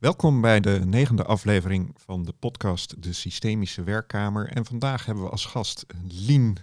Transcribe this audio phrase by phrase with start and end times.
[0.00, 4.48] Welkom bij de negende aflevering van de podcast De Systemische Werkkamer.
[4.48, 6.56] En vandaag hebben we als gast Lien.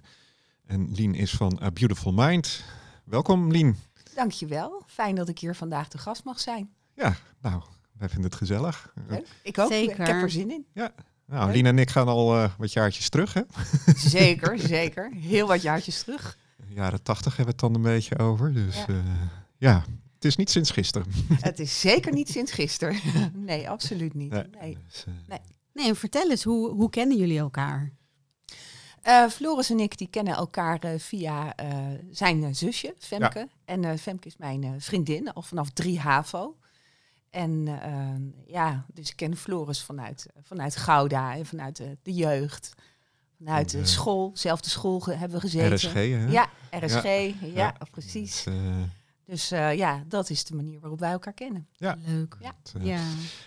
[0.66, 2.64] En Lien is van A Beautiful Mind.
[3.04, 3.78] Welkom Lien.
[4.16, 4.84] Dankjewel.
[4.88, 6.70] Fijn dat ik hier vandaag de gast mag zijn.
[6.96, 7.62] Ja, nou,
[7.98, 8.94] wij vinden het gezellig.
[9.08, 9.28] Leuk.
[9.44, 9.72] Ik ook.
[9.72, 10.00] Zeker.
[10.00, 10.66] Ik heb er zin in.
[10.74, 10.92] Ja,
[11.26, 13.42] nou, Lien en ik gaan al eh, wat jaartjes terug, hè?
[13.96, 15.12] Zeker, zeker.
[15.14, 16.38] Heel wat jaartjes terug.
[16.56, 18.54] De jaren tachtig hebben we het dan een beetje over.
[18.54, 19.04] Dus Ja.
[19.58, 19.84] ja
[20.22, 21.08] het is niet sinds gisteren.
[21.50, 23.00] Het is zeker niet sinds gisteren.
[23.36, 24.32] Nee, absoluut niet.
[24.32, 24.44] Nee.
[24.62, 24.78] Nee.
[24.88, 25.14] Dus, eh,
[25.74, 27.92] Nee, en vertel eens, hoe, hoe kennen jullie elkaar?
[29.02, 31.76] Eh, Floris en ik die kennen elkaar eh, via eh,
[32.12, 33.48] zijn zusje, Femke.
[33.66, 36.58] En eh, Femke is mijn vriendin, al vanaf 3 HAVO.
[37.30, 42.74] En eh, ja, dus ik ken Floris vanuit, vanuit Gouda en vanuit de, de jeugd.
[43.38, 45.74] Vanuit de En, school, zelfde school hebben we gezeten.
[45.76, 46.26] RSG, hè?
[46.30, 47.76] Ja, RSG, ja, Ja.
[47.92, 48.44] precies.
[48.44, 48.54] Dus,
[49.26, 51.68] Dus eh, ja, dat is de manier waarop wij elkaar kennen.
[51.78, 51.98] Ja.
[52.06, 52.38] Leuk.
[52.42, 52.56] Ja.
[52.82, 53.00] Ja.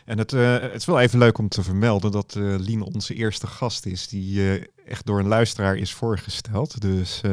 [0.04, 3.14] En het, eh, het is wel even leuk om te vermelden dat eh, Lien onze
[3.14, 6.80] eerste gast is, die eh, echt door een luisteraar is voorgesteld.
[6.80, 7.30] Dus, eh,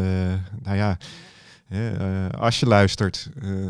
[0.61, 0.97] nou ja,
[1.65, 3.65] hè, als je luistert, eh,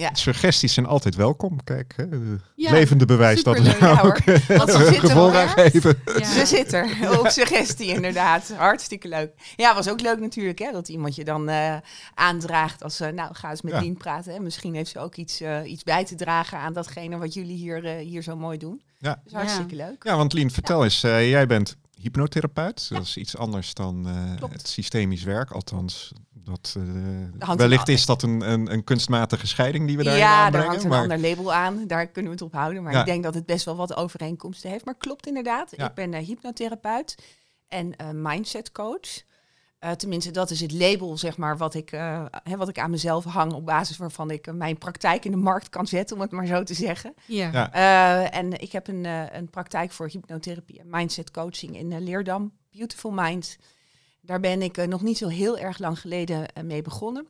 [0.00, 0.14] Ja.
[0.14, 1.64] suggesties zijn altijd welkom.
[1.64, 4.40] Kijk, hè, de Ja, levende bewijs dat we Ja, ook hoor.
[4.56, 6.00] Want ze zitten er geven.
[6.18, 6.24] Ja.
[6.24, 7.18] Ze zit er.
[7.20, 8.52] Op suggestie inderdaad.
[8.56, 9.32] Hartstikke leuk.
[9.56, 11.76] Ja, was ook leuk natuurlijk hè, dat iemand je dan eh,
[12.14, 13.00] aandraagt als...
[13.00, 13.80] eh, nou, ga eens met Ja.
[13.80, 14.32] Lien praten.
[14.32, 14.40] Hè.
[14.40, 17.84] Misschien heeft ze ook iets, eh, iets bij te dragen aan datgene wat jullie hier,
[17.84, 18.82] eh, hier zo mooi doen.
[18.98, 19.20] Ja.
[19.24, 20.04] Dus hartstikke leuk.
[20.04, 22.88] Ja, want Lien, vertel eens, eh, jij bent hypnotherapeut.
[22.88, 25.50] Dat is iets anders dan eh, het systemisch werk.
[25.50, 26.12] Althans,
[26.50, 26.76] dat,
[27.38, 30.68] eh, wellicht is dat een, een, een kunstmatige scheiding die we daarin ja, daar aanbrengen.
[30.68, 31.86] hangt een maar- ander label aan.
[31.86, 32.82] Daar kunnen we het op houden.
[32.82, 33.00] Maar Ja.
[33.00, 34.84] ik denk dat het best wel wat overeenkomsten heeft.
[34.84, 35.72] Maar klopt inderdaad.
[35.76, 35.88] Ja.
[35.88, 37.14] Ik ben eh, hypnotherapeut
[37.68, 39.28] en eh, mindset coach.
[39.78, 42.90] Eh, tenminste, dat is het label, zeg maar, wat ik, eh, hè, wat ik aan
[42.90, 46.30] mezelf hang op basis waarvan ik mijn praktijk in de markt kan zetten, om het
[46.30, 47.14] maar zo te zeggen.
[47.26, 47.50] Ja.
[47.52, 47.72] Ja.
[47.72, 49.04] Eh, en ik heb een,
[49.36, 53.56] een praktijk voor hypnotherapie en mindset coaching in Leerdam, Beautiful Mind.
[54.30, 57.26] Daar ben ik eh, nog niet zo heel erg lang geleden eh, mee begonnen.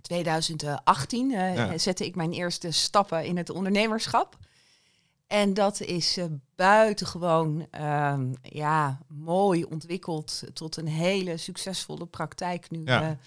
[0.00, 1.78] 2018 eh, Ja.
[1.78, 4.36] zette ik mijn eerste stappen in het ondernemerschap.
[5.26, 12.82] En dat is eh, buitengewoon ehm, ja, mooi ontwikkeld tot een hele succesvolle praktijk nu.
[12.84, 13.18] Ja.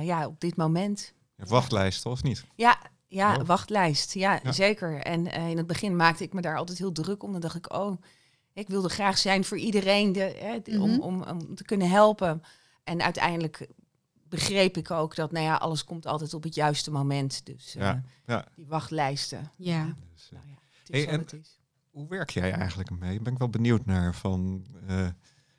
[0.00, 1.12] ja, op dit moment.
[1.36, 2.44] Wachtlijsten of niet?
[2.54, 3.46] Ja, ja Oh.
[3.46, 4.14] wachtlijst.
[4.14, 4.52] Ja, Ja.
[4.52, 5.00] zeker.
[5.02, 7.32] En in het begin maakte ik me daar altijd heel druk om.
[7.32, 7.96] Dan dacht ik, oh,
[8.60, 11.00] ik wilde graag zijn voor iedereen de, hè, de- om, Mhm.
[11.00, 12.42] om, om te kunnen helpen.
[12.84, 13.68] En uiteindelijk
[14.28, 17.46] begreep ik ook dat, nou ja, alles komt altijd op het juiste moment.
[17.46, 18.46] Dus eh, Ja, ja.
[18.56, 19.50] die wachtlijsten.
[19.56, 19.94] Ja.
[20.14, 21.60] Dus, eh, Nou ja, het is Hey, wat en- het is.
[21.90, 23.20] hoe werk jij eigenlijk mee?
[23.20, 25.08] Ben ik wel benieuwd naar van eh,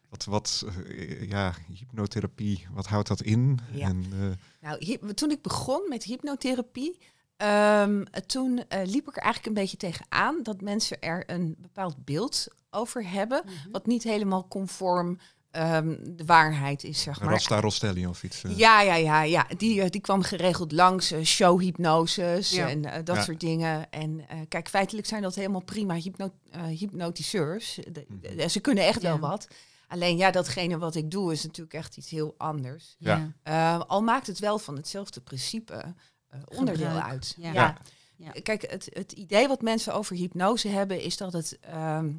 [0.09, 3.59] wat, wat eh, ja, hypnotherapie, wat houdt dat in?
[3.71, 3.87] Ja.
[3.87, 6.99] En, eh, Nou, toen ik begon met hypnotherapie,
[7.37, 12.05] ehm, toen eh, liep ik er eigenlijk een beetje tegenaan dat mensen er een bepaald
[12.05, 13.53] beeld over hebben, Mhm.
[13.71, 15.19] wat niet helemaal conform
[15.51, 17.29] ehm, de waarheid is, zeg maar.
[17.29, 18.43] Rasta Rostelli of iets.
[18.43, 18.57] eh.
[18.57, 19.47] Ja, ja, ja, ja.
[19.57, 22.69] Die, eh, die kwam geregeld langs, eh, showhypnoses Ja.
[22.69, 23.21] en dat Ja.
[23.23, 23.89] soort dingen.
[23.89, 26.31] En eh, kijk, feitelijk zijn dat helemaal prima hypno
[26.67, 27.79] hypnotiseurs.
[27.91, 28.35] De- Mhm.
[28.37, 29.47] de- ze kunnen echt wel wat.
[29.87, 32.95] Alleen ja, datgene wat ik doe is natuurlijk echt iets heel anders.
[32.99, 33.31] Ja.
[33.43, 35.95] Eh, al maakt het wel van hetzelfde principe
[36.57, 37.11] onderdeel Gebruik.
[37.11, 37.35] uit.
[37.37, 37.53] Ja.
[37.53, 37.77] Ja.
[38.17, 38.31] Ja.
[38.43, 42.09] Kijk, het, het idee wat mensen over hypnose hebben is dat het ehm,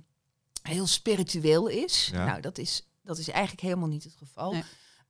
[0.62, 2.08] heel spiritueel is.
[2.12, 2.24] Ja.
[2.24, 4.52] Nou, dat is, dat is eigenlijk helemaal niet het geval.
[4.52, 4.62] Nee.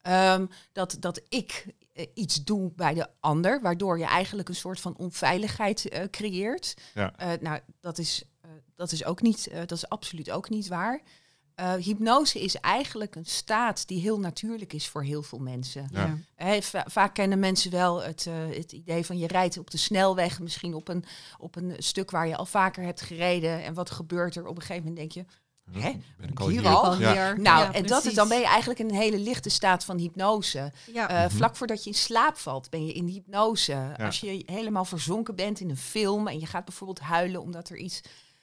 [0.03, 4.81] Ehm, dat, dat ik eh, iets doe bij de ander, waardoor je eigenlijk een soort
[4.81, 6.75] van onveiligheid eh, creëert.
[6.95, 7.17] Ja.
[7.17, 10.69] Eh, nou, dat is, eh, dat is ook niet, eh, dat is absoluut ook niet
[10.69, 11.03] waar.
[11.55, 15.89] Eh, hypnose is eigenlijk een staat die heel natuurlijk is voor heel veel mensen.
[15.93, 16.17] Ja.
[16.61, 20.41] Va- vaak kennen mensen wel het, eh, het idee van je rijdt op de snelweg,
[20.41, 21.05] misschien op een,
[21.39, 23.63] op een stuk waar je al vaker hebt gereden.
[23.65, 24.47] En wat gebeurt er?
[24.47, 25.33] Op een gegeven moment denk je,
[25.71, 25.91] Hè?
[26.19, 26.71] Ben ik al Hier hier?
[26.71, 26.99] al?
[26.99, 27.13] Ja.
[27.13, 27.41] hier.
[27.41, 29.99] nou, Ja, en dat is, dan ben je eigenlijk in een hele lichte staat van
[29.99, 30.73] hypnose.
[30.93, 31.09] Ja.
[31.09, 31.37] Eh, Mhm.
[31.37, 33.95] Vlak voordat je in slaap valt, ben je in hypnose.
[33.99, 37.77] Als je helemaal verzonken bent in een film en je gaat bijvoorbeeld huilen omdat er
[37.77, 38.01] iets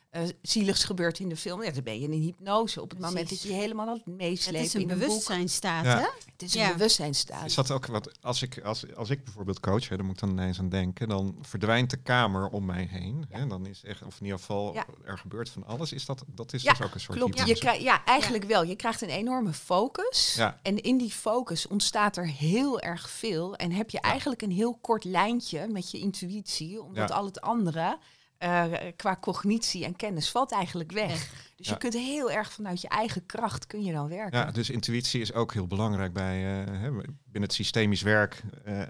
[0.10, 2.82] eh, zieligs gebeurt in de film, ja, dan ben je in hypnose.
[2.82, 5.98] Op het moment dat je helemaal aan het het meeslepen is een een bewustzijnstaat, Ja.
[5.98, 6.08] hè?
[6.32, 6.72] Het is een Ja.
[6.72, 7.46] bewustzijnstaat.
[7.46, 10.22] Is dat ook wat, als ik, als, als ik bijvoorbeeld coach, hè, dan moet ik
[10.22, 13.26] dan ineens aan denken, dan verdwijnt de kamer om mij heen.
[13.30, 14.86] Hè, dan is echt, of in ieder geval, Ja.
[15.06, 15.94] er gebeurt van alles.
[15.94, 18.64] Is dat, dat is Ja, dus ook een soort Klopt, je ja, eigenlijk wel.
[18.64, 20.34] Je krijgt een enorme focus.
[20.38, 20.60] Ja.
[20.64, 23.56] En in die focus ontstaat er heel erg veel.
[23.56, 26.82] En heb je eigenlijk een heel kort lijntje met je intuïtie.
[26.82, 27.16] Omdat Ja.
[27.16, 27.98] al het andere,
[28.40, 28.66] eh,
[28.96, 31.30] qua cognitie en kennis, valt eigenlijk weg.
[31.56, 31.74] Dus Ja.
[31.74, 34.40] je kunt heel erg vanuit je eigen kracht kun je dan werken.
[34.40, 38.42] Ja, dus intuïtie is ook heel belangrijk bij, eh, hè, binnen het systemisch werk.
[38.66, 38.82] eh,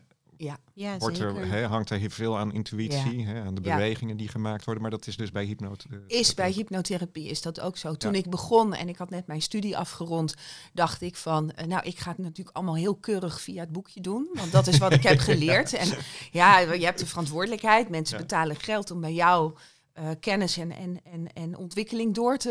[0.42, 1.36] Ja, Ja, Wordt zeker.
[1.38, 3.76] er, hè, hangt er heel veel aan intuïtie, hè, aan de Ja.
[3.76, 4.82] bewegingen die gemaakt worden.
[4.82, 5.86] Maar dat is dus bij hypnot.
[5.92, 7.94] eh, Is bij hypnotherapie is dat ook zo.
[7.96, 8.18] Toen Ja.
[8.20, 10.34] ik begon en ik had net mijn studie afgerond,
[10.74, 14.02] dacht ik van, eh, nou, ik ga het natuurlijk allemaal heel keurig via het boekje
[14.02, 15.74] doen, want dat is wat ik heb geleerd.
[15.74, 15.88] En
[16.32, 17.90] ja, je hebt de verantwoordelijkheid.
[17.90, 18.22] Mensen Ja.
[18.24, 19.54] betalen geld om bij jou
[19.94, 22.50] eh, kennis en, en, en, en ontwikkeling door te,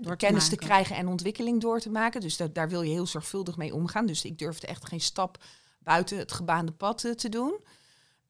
[0.00, 2.20] Door te kennis te krijgen en ontwikkeling door te maken.
[2.20, 4.06] Dus dat, daar wil je heel zorgvuldig mee omgaan.
[4.06, 5.38] Dus ik durfde echt geen stap
[5.84, 7.60] buiten het gebaande pad eh, te doen.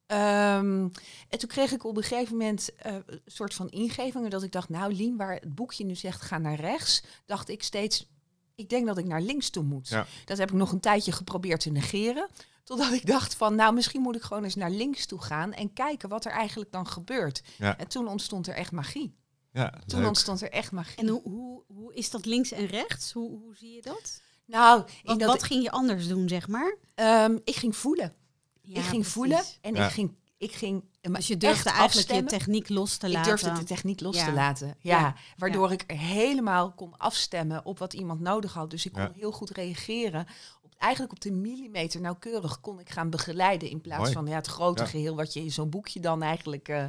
[0.05, 0.87] Ehm,
[1.29, 4.51] en toen kreeg ik op een gegeven moment eh, een soort van ingevingen dat ik
[4.51, 8.09] dacht, nou Lien, waar het boekje nu zegt ga naar rechts, dacht ik steeds,
[8.55, 9.87] ik denk dat ik naar links toe moet.
[9.87, 10.05] Ja.
[10.25, 12.29] Dat heb ik nog een tijdje geprobeerd te negeren,
[12.63, 15.73] totdat ik dacht van, nou misschien moet ik gewoon eens naar links toe gaan en
[15.73, 17.43] kijken wat er eigenlijk dan gebeurt.
[17.57, 17.77] Ja.
[17.77, 19.21] En toen ontstond er echt magie.
[19.51, 20.07] Ja, Toen leuk.
[20.07, 20.97] ontstond er echt magie.
[20.97, 23.11] En hoe, hoe, hoe is dat links en rechts?
[23.11, 24.21] Hoe, hoe zie je dat?
[24.45, 26.77] Nou, Wat, dat, wat ging je anders doen, zeg maar?
[26.95, 28.13] ehm, ik ging voelen.
[28.61, 29.13] Ja, ik ging precies.
[29.13, 29.85] voelen en Ja.
[29.85, 32.23] ik ging, ik ging Dus je durfde eigenlijk afstemmen.
[32.31, 33.29] je techniek los te Ik laten.
[33.29, 34.25] durfde de techniek los Ja.
[34.25, 34.67] te laten.
[34.79, 35.15] Ja, Ja.
[35.37, 38.69] waardoor ik helemaal kon afstemmen op wat iemand nodig had.
[38.69, 39.11] Dus ik kon Ja.
[39.15, 40.27] heel goed reageren.
[40.61, 43.69] Op, eigenlijk op de millimeter nauwkeurig kon ik gaan begeleiden.
[43.69, 44.13] In plaats Mooi.
[44.13, 44.89] van ja, het grote Ja.
[44.89, 46.85] geheel wat je in zo'n boekje dan eigenlijk eh,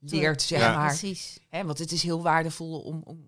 [0.00, 0.76] leert, zeg Ja.
[0.76, 0.86] maar.
[0.88, 1.38] Precies.
[1.48, 3.24] Hè, want het is heel waardevol om, om,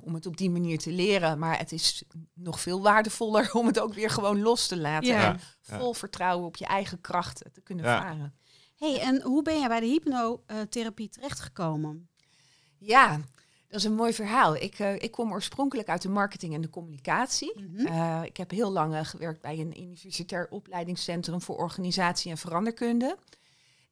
[0.00, 1.38] om het op die manier te leren.
[1.38, 2.04] Maar het is
[2.34, 5.08] nog veel waardevoller om het ook weer gewoon los te laten.
[5.08, 5.32] Ja.
[5.32, 8.00] En vol vertrouwen op je eigen krachten te kunnen Ja.
[8.02, 8.34] varen.
[8.76, 12.08] hey, en hoe ben jij bij de hypnotherapie terechtgekomen?
[12.78, 13.20] Ja,
[13.68, 14.56] dat is een mooi verhaal.
[14.56, 17.60] Ik, eh, ik kom oorspronkelijk uit de marketing en de communicatie.
[17.60, 17.86] Mhm.
[17.86, 23.16] Eh, ik heb heel lang eh, gewerkt bij een universitair opleidingscentrum voor organisatie en veranderkunde.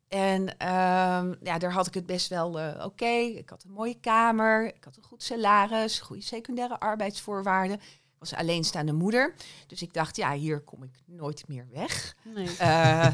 [0.09, 3.05] En ehm, ja, daar had ik het best wel eh, oké.
[3.15, 7.77] Ik had een mooie kamer, ik had een goed salaris, goede secundaire arbeidsvoorwaarden.
[7.81, 9.35] Ik was alleenstaande moeder.
[9.67, 12.15] Dus ik dacht, ja, hier kom ik nooit meer weg.
[12.35, 12.57] Nee.
[12.59, 13.07] Eh,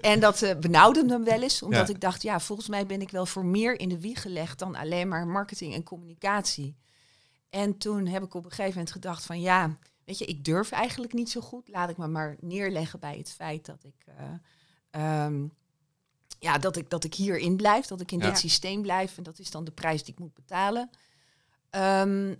[0.00, 1.94] en dat eh, benauwde me wel eens, omdat Ja.
[1.94, 4.74] ik dacht, ja, volgens mij ben ik wel voor meer in de wieg gelegd dan
[4.76, 6.76] alleen maar marketing en communicatie.
[7.50, 10.70] En toen heb ik op een gegeven moment gedacht van, ja, weet je, ik durf
[10.70, 11.68] eigenlijk niet zo goed.
[11.68, 14.24] Laat ik me maar neerleggen bij het feit dat ik, eh,
[14.90, 15.44] ehm,
[16.46, 18.26] ja, dat ik, dat ik hierin blijf, dat ik in Ja.
[18.28, 19.16] dit systeem blijf.
[19.16, 20.90] En dat is dan de prijs die ik moet betalen.
[21.70, 22.34] Ehm,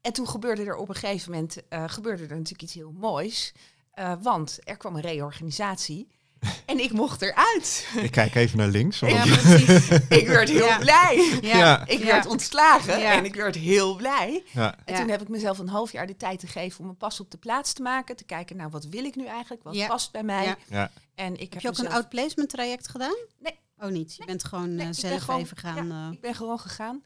[0.00, 3.52] en toen gebeurde er op een gegeven moment eh, gebeurde er natuurlijk iets heel moois.
[3.90, 6.08] Eh, want er kwam een reorganisatie.
[6.66, 7.86] en ik mocht eruit.
[7.96, 9.00] Ik kijk even naar links.
[9.00, 9.88] want- Ja, precies.
[10.20, 10.78] ik werd heel Ja.
[10.78, 11.38] blij.
[11.42, 11.86] Ja.
[11.86, 12.04] Ik Ja.
[12.04, 13.12] werd ontslagen Ja.
[13.12, 14.42] en ik werd heel blij.
[14.52, 14.76] Ja.
[14.84, 15.00] En Ja.
[15.00, 17.30] toen heb ik mezelf een half jaar de tijd te geven om een pas op
[17.30, 18.16] de plaats te maken.
[18.16, 19.62] Te kijken, nou, wat wil ik nu eigenlijk?
[19.62, 19.86] Wat Ja.
[19.86, 20.44] past bij mij?
[20.44, 20.56] Ja.
[20.68, 20.90] Ja.
[21.14, 23.16] En ik Heb heb je ook een outplacement traject gedaan?
[23.38, 23.58] Nee.
[23.78, 25.86] Oh niet, je bent gewoon Nee, eh, zelf gewoon- even gaan...
[25.88, 27.02] ja, eh, ik ben gewoon gegaan.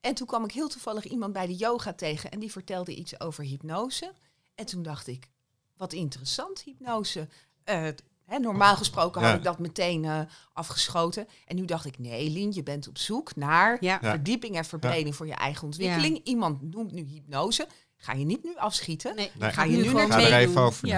[0.00, 3.20] En toen kwam ik heel toevallig iemand bij de yoga tegen en die vertelde iets
[3.20, 4.12] over hypnose.
[4.54, 5.28] En toen dacht ik,
[5.76, 7.28] wat interessant, hypnose.
[7.64, 7.86] Eh,
[8.28, 9.36] hè, normaal gesproken had Ja.
[9.36, 10.20] ik dat meteen eh,
[10.52, 11.26] afgeschoten.
[11.46, 13.98] En nu dacht ik, nee, Lien, je bent op zoek naar ja.
[14.02, 16.20] Verdieping en verbreding voor je eigen ontwikkeling.
[16.24, 17.66] Iemand noemt nu hypnose.
[17.96, 19.16] Ga je niet nu afschieten.
[19.16, 19.50] Nee, Nee.
[19.50, 20.88] Ga je nu naar ga er even over.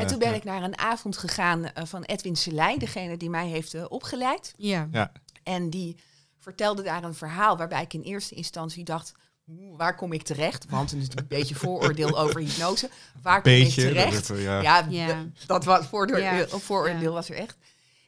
[0.00, 0.34] En toen ben Ja.
[0.34, 4.54] ik naar een avond gegaan eh, van Edwin Selijn, degene die mij heeft eh, opgeleid.
[4.56, 4.88] Ja.
[4.92, 5.12] Ja.
[5.42, 5.96] En die
[6.38, 9.24] vertelde daar een verhaal waarbij ik in eerste instantie dacht, "Oeh,
[9.76, 10.66] waar kom ik terecht?
[10.68, 12.88] Want er is een beetje vooroordeel over hypnose.
[13.22, 13.82] Waar kom Beetje.
[13.82, 14.12] ik terecht?
[14.12, 14.60] dat het, ja.
[14.62, 15.24] Ja, Ja.
[15.38, 16.46] d- dat was vooroordeel, Ja.
[16.48, 17.10] vooroordeel Ja.
[17.10, 17.56] was er echt.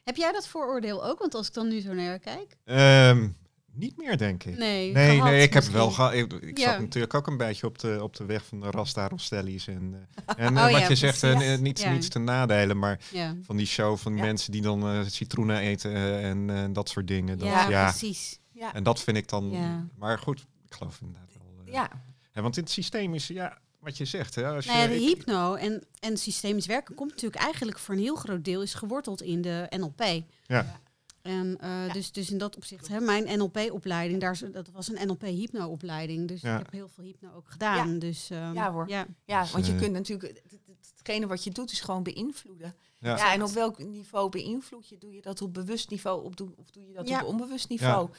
[0.03, 1.19] Heb jij dat vooroordeel ook?
[1.19, 2.55] Want als ik dan nu zo naar kijk...
[2.65, 3.27] Ehm,
[3.73, 4.57] niet meer, denk ik.
[4.57, 6.13] Nee, Nee, gehad nee, ik heb wel gehad.
[6.13, 6.71] Ik, ik Ja.
[6.71, 9.67] zat natuurlijk ook een beetje op de, op de weg van de Rasta Rostelli's.
[9.67, 11.53] En, eh, en Oh eh, wat ja, je zegt, eh, precies.
[11.55, 11.91] eh, niet, Ja.
[11.91, 14.21] niets te nadelen, maar Ja, van die show van Ja.
[14.21, 17.37] mensen die dan eh, citroenen eten eh, en eh, dat soort dingen.
[17.37, 18.39] Dat, ja, ja, precies.
[18.51, 18.73] Ja.
[18.73, 19.49] En dat vind ik dan.
[19.51, 19.87] Ja.
[19.97, 21.28] Maar goed, ik geloof inderdaad
[21.71, 21.89] ja.
[22.31, 24.35] hè, want in het systeem is, ja, wat je zegt.
[24.35, 27.79] Hè, als je, Nou ja, de ik- hypno en, en systemisch werken komt natuurlijk eigenlijk
[27.79, 30.23] voor een heel groot deel is geworteld in de NLP.
[30.45, 30.79] ja,
[31.21, 31.93] En eh, Ja.
[31.93, 36.27] dus, dus in dat opzicht, hè, mijn NLP-opleiding, daar, is- dat was een NLP-hypno-opleiding.
[36.27, 36.53] Dus Ja.
[36.53, 37.99] ik heb heel veel hypno ook gedaan.
[37.99, 38.87] Dus, ehm, Ja, hoor.
[38.89, 39.05] Ja.
[39.25, 42.75] ja, want je eh, kunt natuurlijk, het- het- hetgene wat je doet is gewoon beïnvloeden.
[42.99, 43.17] ja.
[43.17, 44.97] Ja, en op welk niveau beïnvloed je?
[44.97, 47.21] Doe je dat op bewust niveau op doe- of doe je dat Ja.
[47.21, 48.09] op onbewust niveau?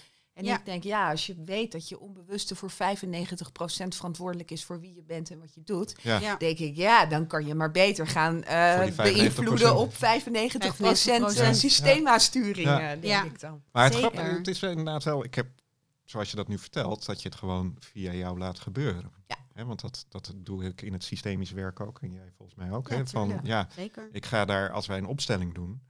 [0.41, 0.59] En Ja.
[0.59, 4.95] ik denk, ja, als je weet dat je onbewuste voor 95% verantwoordelijk is voor wie
[4.95, 6.19] je bent en wat je doet, ja.
[6.19, 6.37] Ja.
[6.37, 8.97] denk ik, ja, dan kan je maar beter gaan eh, Voor die 95%.
[8.97, 11.57] beïnvloeden op 95%, 95%.
[11.57, 12.81] systeemaansturing, Ja.
[12.81, 13.25] eh, denk Ja.
[13.25, 13.63] ik dan.
[13.73, 14.11] Maar het, Zeker.
[14.11, 15.47] grappige, het is inderdaad wel, ik heb,
[16.05, 19.11] zoals je dat nu vertelt, dat je het gewoon via jou laat gebeuren.
[19.27, 19.37] Ja.
[19.53, 22.71] Hè, want dat, dat doe ik in het systemisch werk ook en jij volgens mij
[22.71, 22.89] ook.
[22.91, 24.09] Hè, van, ja, Zeker.
[24.13, 25.81] ik ga daar, als wij een opstelling doen,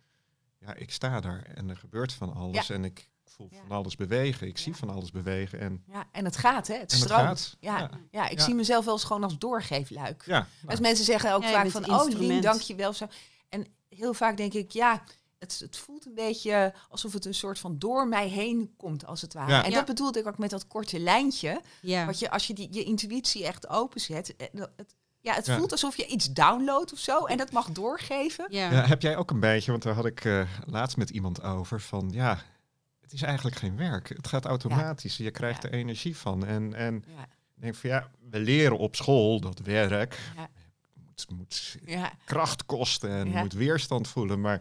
[0.59, 3.09] ja, ik sta daar en er gebeurt van alles en ik
[3.49, 3.67] voel Ja.
[3.67, 6.75] van alles bewegen, ik zie van alles bewegen en, Ja, en het gaat, hè?
[6.75, 7.21] Het en het stroomt.
[7.23, 7.57] gaat.
[7.61, 7.91] Ja, ja.
[8.11, 8.45] ja, ik Ja.
[8.45, 10.23] zie mezelf wel eens gewoon als doorgeefluik.
[10.27, 12.93] Ja, nou, Als mensen zeggen ook vaak van, oh Lien, dank je wel.
[12.93, 13.07] Zo.
[13.49, 15.03] En heel vaak denk ik, ja,
[15.39, 19.21] het, het voelt een beetje alsof het een soort van door mij heen komt, als
[19.21, 19.51] het ware.
[19.53, 19.65] Ja.
[19.65, 19.77] En Ja.
[19.77, 21.61] dat bedoelde ik ook met dat korte lijntje.
[21.81, 22.07] Ja.
[22.07, 25.57] Wat je, als je die, je intuïtie echt openzet, eh, het, ja, het Ja.
[25.57, 27.25] voelt alsof je iets downloadt of zo.
[27.25, 28.47] En dat mag doorgeven.
[28.49, 28.71] Ja.
[28.71, 31.81] Ja, heb jij ook een beetje, want daar had ik eh, laatst met iemand over,
[31.81, 32.43] van ja,
[33.11, 34.09] het is eigenlijk geen werk.
[34.09, 35.17] Het gaat automatisch.
[35.17, 35.69] Je krijgt Ja.
[35.69, 36.47] er energie van.
[36.47, 40.49] En, en Ja, denk van ja, we leren op school dat werk Ja.
[41.07, 43.40] moet, moet ja, kracht kosten en Ja.
[43.40, 44.40] moet weerstand voelen.
[44.40, 44.61] Maar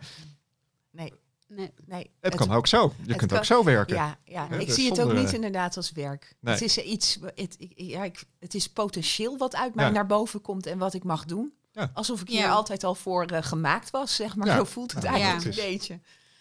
[0.91, 1.13] nee,
[1.47, 1.71] Nee.
[1.85, 2.11] nee.
[2.19, 2.93] het, kan ook zo.
[3.05, 3.95] Je kunt kan- ook zo werken.
[3.95, 4.49] Ja, ja.
[4.49, 6.35] Ik dus zie het ook niet eh, inderdaad als werk.
[6.39, 6.53] Nee.
[6.53, 9.91] Het is eh, iets, het, ik- ja, ik, het is potentieel wat uit mij Ja.
[9.91, 11.53] naar boven komt en wat ik mag doen.
[11.71, 11.91] Ja.
[11.93, 12.35] Alsof ik Ja.
[12.37, 14.47] hier altijd al voor eh, gemaakt was, zeg maar.
[14.47, 14.55] Ja.
[14.55, 15.99] Zo voelt het eigenlijk een beetje.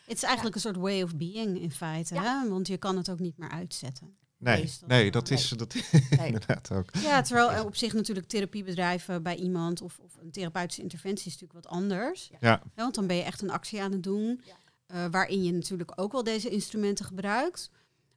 [0.08, 2.42] Het is eigenlijk een soort way of being in feite, Ja.
[2.42, 2.48] hè?
[2.48, 4.16] want je kan het ook niet meer uitzetten.
[4.38, 6.26] Nee, dat nee, dat is dat Nee.
[6.32, 6.90] inderdaad ook.
[6.96, 11.32] Ja, terwijl er op zich natuurlijk therapiebedrijven bij iemand of, of een therapeutische interventie is
[11.40, 12.28] natuurlijk wat anders.
[12.30, 14.56] Ja, Ja, want dan ben je echt een actie aan het doen, Ja.
[14.86, 17.70] eh, waarin je natuurlijk ook wel deze instrumenten gebruikt.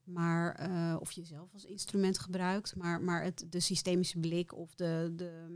[0.03, 5.13] Maar, eh, of jezelf als instrument gebruikt, maar, maar het, de systemische blik of de,
[5.15, 5.47] de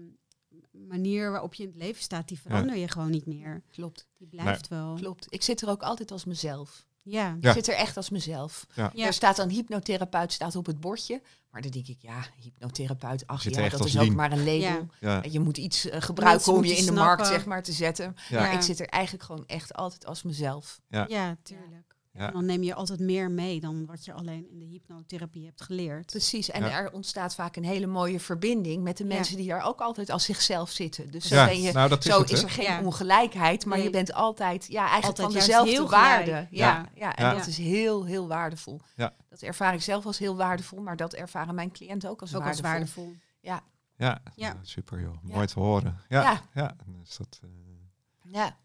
[0.72, 3.64] manier waarop je in het leven staat, die verander je gewoon niet meer.
[3.72, 4.96] Klopt, Die blijft wel.
[4.96, 5.28] klopt.
[5.30, 6.86] Ik zit er ook altijd als mezelf.
[7.02, 7.38] Ja.
[7.40, 7.50] Ja.
[7.50, 8.66] Ik zit er echt als mezelf.
[8.74, 8.92] Ja.
[8.94, 9.06] Ja.
[9.06, 11.22] Er staat dan hypnotherapeut staat op het bordje.
[11.52, 14.60] Maar dan denk ik, ja, hypnotherapeut, ach ja, dat is ook maar een label.
[14.60, 14.86] Ja.
[15.00, 17.72] ja, En Je moet iets eh, gebruiken om je in de markt zeg maar, te
[17.72, 18.16] zetten.
[18.30, 18.40] Ja.
[18.42, 20.82] Maar ik zit er eigenlijk gewoon echt altijd als mezelf.
[20.88, 21.06] Ja.
[21.10, 21.95] Ja, tuurlijk.
[22.18, 22.28] Ja.
[22.28, 25.62] En dan neem je altijd meer mee dan wat je alleen in de hypnotherapie hebt
[25.62, 26.06] geleerd.
[26.06, 26.50] Precies.
[26.52, 26.72] En Ja.
[26.72, 29.14] er ontstaat vaak een hele mooie verbinding met de Ja.
[29.14, 31.12] mensen die daar ook altijd als zichzelf zitten.
[31.12, 31.46] Dus zo, ja.
[31.46, 32.46] ben je, nou dat is zo het, is hè?
[32.46, 32.82] er geen Ja.
[32.82, 33.86] ongelijkheid, maar Nee.
[33.86, 36.32] je bent altijd, ja, eigenlijk Altijd van dezelfde waarde.
[36.32, 36.90] Ja, ja.
[36.96, 37.16] Ja.
[37.16, 37.34] en Ja.
[37.34, 38.80] dat is heel, heel waardevol.
[38.96, 39.14] Ja.
[39.30, 42.44] Dat ervaar ik zelf als heel waardevol, maar dat ervaren mijn cliënten ook als Ook
[42.46, 43.04] als waardevol.
[43.04, 43.24] waardevol.
[43.40, 43.64] Ja,
[43.98, 44.22] Ja.
[44.36, 45.16] ja, super joh.
[45.28, 45.34] Ja.
[45.36, 45.98] Mooi te horen.
[46.10, 46.42] Ja, Ja.
[46.54, 46.76] ja.
[47.02, 47.50] Dus dat, eh,
[48.32, 48.58] Ja.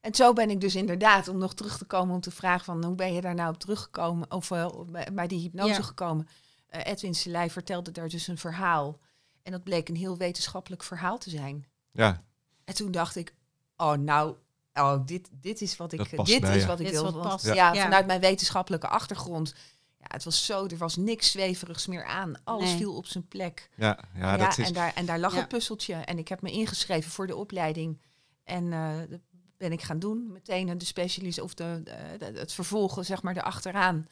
[0.00, 2.84] En zo ben ik dus inderdaad, om nog terug te komen om te vragen van
[2.84, 4.68] hoe ben je daar nou op teruggekomen of eh,
[5.12, 5.82] bij- die hypnose Ja.
[5.82, 6.28] gekomen.
[6.68, 8.98] Eh, Edwin Selei vertelde daar dus een verhaal.
[9.42, 11.66] En dat bleek een heel wetenschappelijk verhaal te zijn.
[11.92, 12.22] ja,
[12.64, 13.34] En toen dacht ik,
[13.76, 14.36] oh nou,
[14.74, 17.02] oh, dit, dit is wat ik, dit bij is wat ik wil.
[17.04, 17.44] wat Want past.
[17.44, 17.72] Ja.
[17.72, 17.82] Ja.
[17.82, 19.54] vanuit mijn wetenschappelijke achtergrond.
[19.98, 22.34] Ja, het was zo, er was niks zweverigs meer aan.
[22.44, 22.76] Alles Nee.
[22.76, 23.70] viel op zijn plek.
[23.76, 24.66] ja, ja, dat is...
[24.66, 25.40] en, daar, en daar lag Ja.
[25.40, 25.94] een puzzeltje.
[25.94, 28.00] En ik heb me ingeschreven voor de opleiding.
[28.44, 29.20] En eh, dat
[29.58, 30.32] ben ik gaan doen.
[30.32, 34.06] Meteen de specialist of de, de- de- het vervolgen, zeg maar, erachteraan.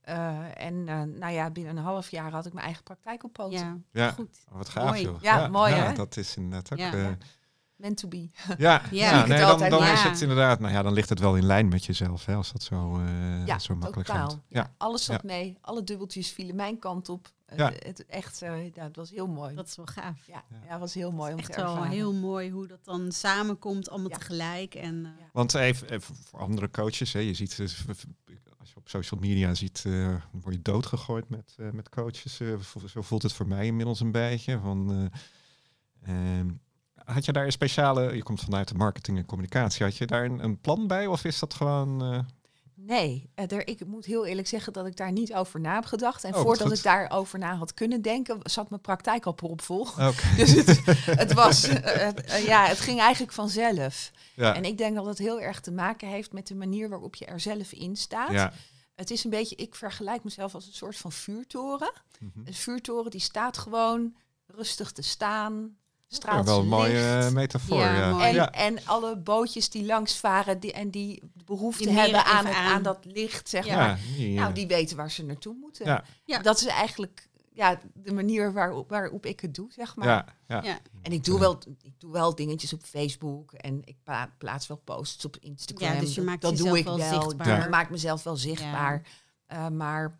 [0.00, 3.32] Eh en eh, nou ja, binnen een half jaar had ik mijn eigen praktijk op
[3.32, 3.58] poten.
[3.58, 4.38] Ja, Ja, goed.
[4.48, 5.02] wat gaaf Mooi.
[5.02, 5.20] joh.
[5.22, 5.92] Ja, mooi, hè?
[5.94, 6.78] Dat is inderdaad ook...
[6.78, 6.92] Ja.
[6.92, 7.06] eh,
[7.76, 8.16] Meant to be.
[8.46, 9.20] ja, ja, Ja.
[9.20, 9.92] Ik nee, het dan, altijd, dan ja.
[9.92, 10.60] is het inderdaad...
[10.60, 13.46] Nou ja, dan ligt het wel in lijn met jezelf, hè, als dat zo, eh,
[13.46, 14.28] Ja, zo makkelijk totaal.
[14.30, 14.40] gaat.
[14.48, 14.60] Ja.
[14.60, 15.28] Ja, Alles zat Ja.
[15.28, 15.58] mee.
[15.60, 17.30] Alle dubbeltjes vielen mijn kant op.
[17.48, 17.72] Eh, Ja.
[17.78, 19.54] Het, echt, eh, ja, het was heel mooi.
[19.54, 20.26] Dat is wel gaaf.
[20.26, 20.56] ja, Ja.
[20.64, 20.70] ja.
[20.70, 21.90] het was heel mooi om Echt te wel ervaren.
[21.92, 24.16] heel mooi hoe dat dan samenkomt, allemaal Ja.
[24.16, 24.74] tegelijk.
[24.74, 25.10] En, eh.
[25.32, 28.04] Want even, even voor andere coaches, hè, je ziet, dus, v-
[28.58, 32.40] als je op social media ziet, eh, dan word je doodgegooid met, eh, met coaches.
[32.40, 32.54] eh,
[32.86, 34.58] zo voelt het voor mij inmiddels een beetje.
[34.62, 35.10] Van,
[36.02, 36.48] eh, ehm,
[37.04, 40.24] had je daar een speciale, je komt vanuit de marketing en communicatie, had je daar
[40.24, 42.26] een, een plan bij of is dat gewoon...
[42.80, 45.84] Nee, eh, er, ik moet heel eerlijk zeggen dat ik daar niet over na heb
[45.84, 46.24] gedacht.
[46.24, 49.80] En Oh, voordat ik daarover na had kunnen denken, zat mijn praktijk al propvol.
[49.80, 54.10] Oké, Dus het, het was, eh, eh, ja, het ging eigenlijk vanzelf.
[54.34, 57.14] ja, En ik denk dat het heel erg te maken heeft met de manier waarop
[57.14, 58.30] je er zelf in staat.
[58.30, 58.52] ja.
[58.94, 61.92] Het is een beetje, ik vergelijk mezelf als een soort van vuurtoren.
[62.18, 62.46] Mhm.
[62.46, 64.16] Een vuurtoren die staat gewoon
[64.46, 65.76] rustig te staan,
[66.08, 67.26] Ja, straalt wel een mooie licht.
[67.26, 67.78] eh, metafoor.
[67.80, 68.24] Ja, Ja, mooi.
[68.24, 68.50] En, ja.
[68.52, 72.54] en alle bootjes die langs varen die, en die behoefte Die hebben aan, aan.
[72.54, 73.76] aan dat licht, zeg Ja.
[73.76, 73.98] maar.
[74.18, 75.86] Eh, Nou, die weten waar ze naartoe moeten.
[75.86, 76.04] Ja.
[76.24, 76.38] Ja.
[76.38, 80.06] Dat is eigenlijk ja, de manier waarop, waarop ik het doe, zeg maar.
[80.08, 80.62] ja, ja.
[80.62, 80.78] Ja.
[81.02, 84.76] En ik doe, wel, ik doe wel dingetjes op Facebook en ik pla- plaats wel
[84.84, 85.92] posts op Instagram.
[85.94, 87.22] Ja, dus je Dat- maakt dat doe jezelf ik wel wel.
[87.22, 87.64] zichtbaar.
[87.64, 89.02] Ik maak mezelf wel zichtbaar.
[89.46, 90.18] Eh, maar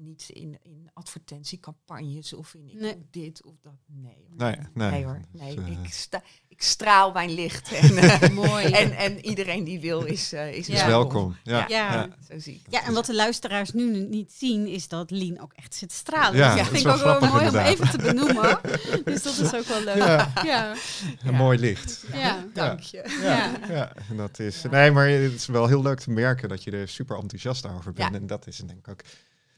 [0.00, 2.92] niet in, in advertentiecampagnes of in ik Nee.
[2.94, 3.72] doe dit of dat.
[3.86, 4.36] Nee hoor.
[4.36, 4.90] Nee, nee.
[4.90, 5.20] Nee hoor.
[5.32, 7.72] Nee, Dus, eh, ik, sta, ik straal mijn licht.
[7.72, 8.64] En, eh, Mooi.
[8.64, 10.86] en, en iedereen die wil is, eh, is, Ja.
[10.86, 11.36] welkom.
[11.44, 11.92] Ja, Ja.
[11.92, 12.08] ja.
[12.30, 12.60] Zo zie ik.
[12.72, 15.94] Ja, en wat de luisteraars nu niet zien, is dat Lien ook echt zit te
[15.94, 16.36] stralen.
[16.38, 18.60] Ja, Dus dat vind ik wel ook wel mooi om even te benoemen.
[19.04, 19.96] Dus dat is ook wel leuk.
[19.96, 20.32] Ja.
[20.44, 20.74] Ja,
[21.24, 22.04] Een mooi licht.
[22.12, 22.44] ja.
[22.54, 23.16] Dank je.
[23.22, 23.58] Ja, Ja.
[23.68, 23.92] ja.
[24.08, 24.62] en dat is.
[24.62, 24.70] Ja.
[24.70, 27.92] Nee, maar het is wel heel leuk te merken dat je er super enthousiast over
[27.92, 28.12] bent.
[28.12, 28.18] Ja.
[28.20, 29.00] En dat is denk ik ook.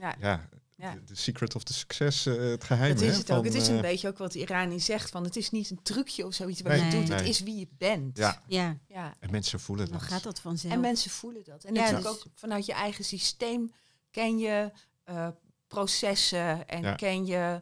[0.01, 0.15] Ja.
[0.21, 0.95] Ja, Ja.
[0.95, 2.95] de, de secret of the success, eh, het geheim.
[2.95, 3.37] Dat hè, is het ook.
[3.37, 5.11] van, Het is een eh, beetje ook wat Irani zegt.
[5.11, 6.85] Van, het is niet een trucje of zoiets wat Nee.
[6.85, 7.09] je doet.
[7.09, 7.19] Nee.
[7.19, 8.17] Het is wie je bent.
[8.19, 8.79] Ja, ja.
[8.89, 9.15] Ja.
[9.21, 10.07] en mensen voelen dan dat.
[10.07, 10.75] gaat dat vanzelf.
[10.75, 11.65] En mensen voelen dat.
[11.65, 13.73] En Ja, natuurlijk dus- ook vanuit je eigen systeem
[14.11, 14.71] ken je
[15.05, 15.29] eh,
[15.67, 16.95] processen en Ja.
[16.95, 17.61] ken je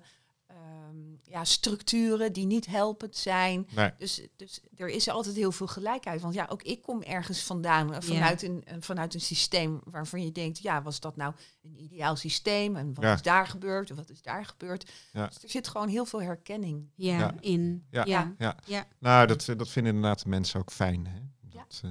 [1.31, 3.69] ja, structuren die niet helpend zijn.
[3.75, 3.91] Nee.
[3.99, 6.21] Dus, dus er is altijd heel veel gelijkheid.
[6.21, 10.25] Want ja, ook ik kom ergens vandaan eh, vanuit, een, een- vanuit een systeem waarvan
[10.25, 12.77] je denkt, ja, was dat nou een ideaal systeem?
[12.77, 13.15] En wat Ja.
[13.15, 13.91] is daar gebeurd?
[13.91, 14.91] En wat is daar gebeurd?
[15.13, 15.27] Ja.
[15.27, 16.91] Dus er zit gewoon heel veel herkenning.
[16.95, 17.35] Ja, Ja.
[17.41, 17.87] in.
[17.91, 18.05] Ja.
[18.05, 18.35] Ja.
[18.39, 18.57] Ja.
[18.65, 18.85] Ja.
[18.99, 21.07] Nou, dat, dat vinden inderdaad de mensen ook fijn.
[21.07, 21.19] Hè?
[21.49, 21.91] Dat eh,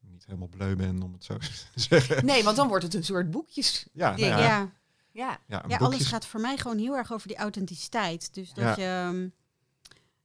[0.00, 2.24] niet helemaal bleu ben, om het zo te zeggen.
[2.26, 3.86] Nee, want dan wordt het een soort boekjes.
[3.92, 4.72] Ja, nou ja,
[5.12, 5.38] Ja.
[5.46, 5.76] ja.
[5.78, 8.34] Alles gaat voor mij gewoon heel erg over die authenticiteit.
[8.34, 8.82] Dus dat, Ja.
[8.82, 9.28] je, ehm,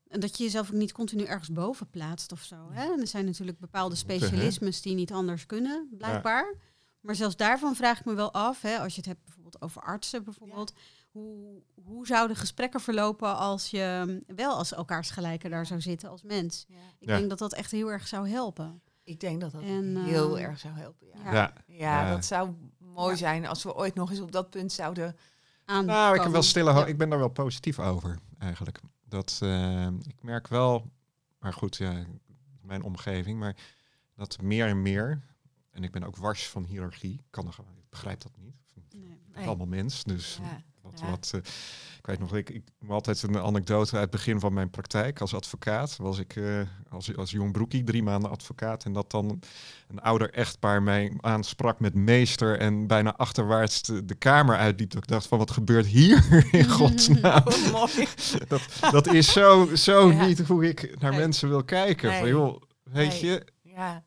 [0.08, 2.56] en dat je jezelf ook niet continu ergens boven plaatst of zo.
[2.72, 2.92] Hè?
[2.94, 6.56] En er zijn natuurlijk bepaalde specialismes die niet anders kunnen, blijkbaar.
[7.02, 9.82] Maar zelfs daarvan vraag ik me wel af, hè, als je het hebt bijvoorbeeld over
[9.82, 10.74] artsen bijvoorbeeld.
[11.12, 13.82] Hoe, hoe zouden gesprekken verlopen als je
[14.28, 16.66] ehm, wel als elkaars gelijke daar zou zitten als mens?
[16.68, 16.76] ja.
[17.00, 17.18] Ik Ja.
[17.18, 18.82] denk dat dat echt heel erg zou helpen.
[19.04, 21.08] Ik denk dat dat En, heel eh, erg zou helpen.
[21.14, 21.20] Ja.
[21.24, 21.32] ja.
[21.34, 21.54] Ja.
[21.68, 22.12] Ja, Ja.
[22.16, 22.54] dat zou
[22.98, 23.18] mooi Ja.
[23.18, 25.18] zijn als we ooit nog eens op dat punt zouden.
[25.66, 25.96] Aankomen.
[25.96, 26.88] Nou, ik heb wel stille Ja.
[26.88, 28.80] Ik ben daar wel positief over, eigenlijk.
[29.06, 30.92] Dat eh, ik merk wel,
[31.40, 32.06] maar goed, ja,
[32.62, 33.56] mijn omgeving, maar
[34.16, 35.22] dat meer en meer,
[35.72, 38.56] en ik ben ook wars van hiërarchie, kan er ik begrijp dat niet.
[38.94, 39.20] Nee.
[39.32, 40.64] Het is allemaal mens, dus Ja.
[41.02, 41.38] Wat, Ja.
[41.38, 41.52] wat eh,
[41.98, 45.22] ik weet nog, ik, ik heb altijd een anekdote uit het begin van mijn praktijk
[45.22, 45.98] als advocaat.
[45.98, 49.40] Was ik eh, als, als jong broekie drie maanden advocaat en dat dan
[49.88, 54.92] een ouder echtpaar mij aansprak met meester en bijna achterwaarts de, de kamer uitliep.
[54.92, 57.44] Dat ik dacht van wat gebeurt hier in godsnaam?
[57.46, 58.08] Oh, mooi.
[58.48, 58.62] dat,
[58.92, 60.26] dat is zo, zo Ja.
[60.26, 61.20] niet hoe ik naar Nee.
[61.20, 62.14] mensen wil kijken.
[62.14, 63.26] Van joh, weet Nee.
[63.26, 64.04] je, Ja.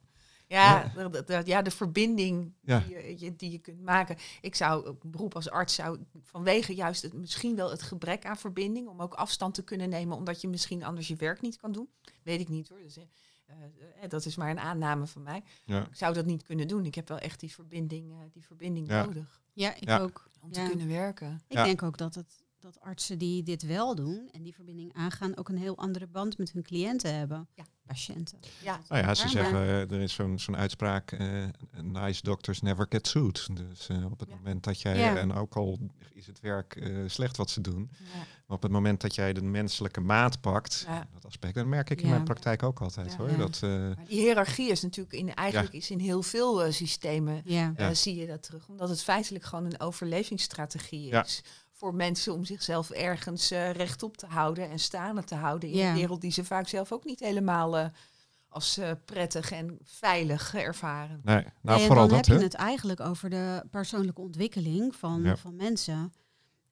[0.53, 2.79] Ja, de, de- de- ja, de verbinding Ja.
[2.89, 4.17] Die, je, die je kunt maken.
[4.41, 8.37] Ik zou, een beroep als arts zou vanwege juist het, misschien wel het gebrek aan
[8.37, 11.73] verbinding, om ook afstand te kunnen nemen, omdat je misschien anders je werk niet kan
[11.73, 11.89] doen.
[12.23, 12.79] Weet ik niet hoor.
[12.83, 13.03] Dus, eh,
[14.01, 15.43] eh, dat is maar een aanname van mij.
[15.65, 16.85] ja, Ik zou dat niet kunnen doen.
[16.87, 19.05] Ik heb wel echt die verbinding, eh, die verbinding Ja.
[19.05, 19.99] nodig Ja, ik Ja.
[19.99, 20.29] ook.
[20.43, 20.69] om te Ja.
[20.69, 21.43] kunnen werken.
[21.49, 21.65] Ik Ja.
[21.65, 25.49] denk ook dat, het, dat artsen die dit wel doen en die verbinding aangaan, ook
[25.49, 27.49] een heel andere band met hun cliënten hebben.
[27.55, 27.65] Ja.
[27.87, 28.39] Patiënten.
[28.63, 31.45] Ja, Nou ja, ze zeggen, eh, er is zo'n zo'n uitspraak, eh,
[31.83, 33.49] nice doctors never get sued.
[33.57, 34.35] Dus eh, op het Ja.
[34.37, 35.17] moment dat jij, Ja.
[35.17, 35.79] en ook al
[36.13, 39.33] is het werk eh, slecht wat ze doen, ja, maar op het moment dat jij
[39.33, 41.09] de menselijke maat pakt, ja.
[41.13, 43.17] dat aspect, dat merk ik in mijn praktijk ook altijd Ja.
[43.17, 43.31] hoor.
[43.31, 43.37] Ja.
[43.37, 47.73] Dat, eh, Maar die hiërarchie is natuurlijk in, eigenlijk is in heel veel systemen Ja.
[47.77, 47.95] Ja.
[47.95, 48.69] zie je dat terug.
[48.69, 51.25] Omdat het feitelijk gewoon een overlevingsstrategie Ja.
[51.25, 51.43] is.
[51.81, 55.89] Voor mensen om zichzelf ergens eh, rechtop te houden en staande te houden in Ja.
[55.89, 57.87] een wereld die ze vaak zelf ook niet helemaal eh,
[58.49, 61.21] als eh, prettig en veilig ervaren.
[61.25, 65.23] nee, nou en vooral dan dat heb je het eigenlijk over de persoonlijke ontwikkeling van,
[65.23, 65.37] Ja.
[65.37, 66.13] van mensen.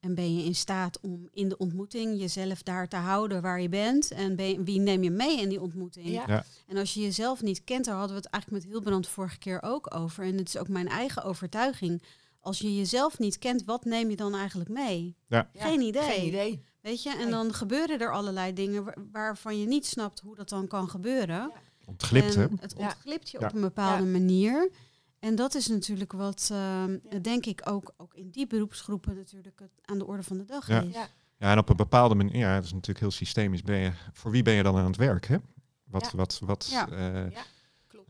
[0.00, 3.68] En ben je in staat om in de ontmoeting jezelf daar te houden waar je
[3.68, 4.10] bent?
[4.10, 6.08] En ben je- wie neem je mee in die ontmoeting?
[6.08, 6.24] Ja.
[6.26, 6.44] Ja.
[6.66, 9.62] En als je jezelf niet kent, daar hadden we het eigenlijk met Hilbrand vorige keer
[9.62, 10.24] ook over.
[10.24, 12.02] En het is ook mijn eigen overtuiging.
[12.48, 15.16] Als je jezelf niet kent, wat neem je dan eigenlijk mee?
[15.26, 16.02] Ja, Geen idee.
[16.02, 16.62] Geen idee.
[16.80, 17.30] Weet je, en Nee.
[17.30, 21.52] dan gebeuren er allerlei dingen wa- waarvan je niet snapt hoe dat dan kan gebeuren.
[21.86, 22.46] Ontglipt hè.
[22.60, 23.46] het ontglipt je Ja.
[23.46, 24.10] op een bepaalde Ja.
[24.10, 24.70] manier.
[25.18, 29.70] En dat is natuurlijk wat, ehm, denk ik, ook, ook in die beroepsgroepen natuurlijk het
[29.84, 30.80] aan de orde van de dag Ja.
[30.80, 30.92] is.
[30.94, 31.08] Ja.
[31.38, 33.62] Ja, en op een bepaalde manier, ja, dat is natuurlijk heel systemisch.
[33.62, 35.36] Ben je, voor wie ben je dan aan het werk hè?
[35.84, 36.16] Wat, Ja.
[36.16, 36.88] wat, wat, Ja.
[36.90, 37.42] eh, Ja.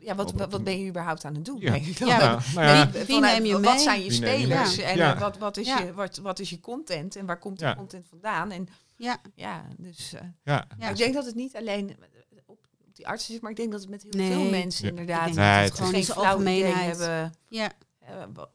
[0.01, 1.61] Ja, wat, wat, wat ben je überhaupt aan het doen?
[1.61, 1.71] Ja.
[1.99, 3.79] nou, nou Nee, Wie neem je wat mee?
[3.79, 5.15] zijn je spelers en Ja.
[5.15, 5.79] eh, wat, wat, is Ja.
[5.79, 7.67] je, wat, wat is je content en waar komt Ja.
[7.67, 8.51] die content vandaan?
[8.51, 10.89] En Ja, ja, dus eh, ja, Ja.
[10.89, 11.97] ik denk dat het niet alleen
[12.47, 14.33] op, op die artsen zit, maar ik denk dat het met heel Nee.
[14.33, 14.91] veel mensen Ja.
[14.91, 15.37] inderdaad dat
[15.69, 17.71] dat gewoon geen flauw idee hebben ja.
[17.99, 18.49] eh, wa-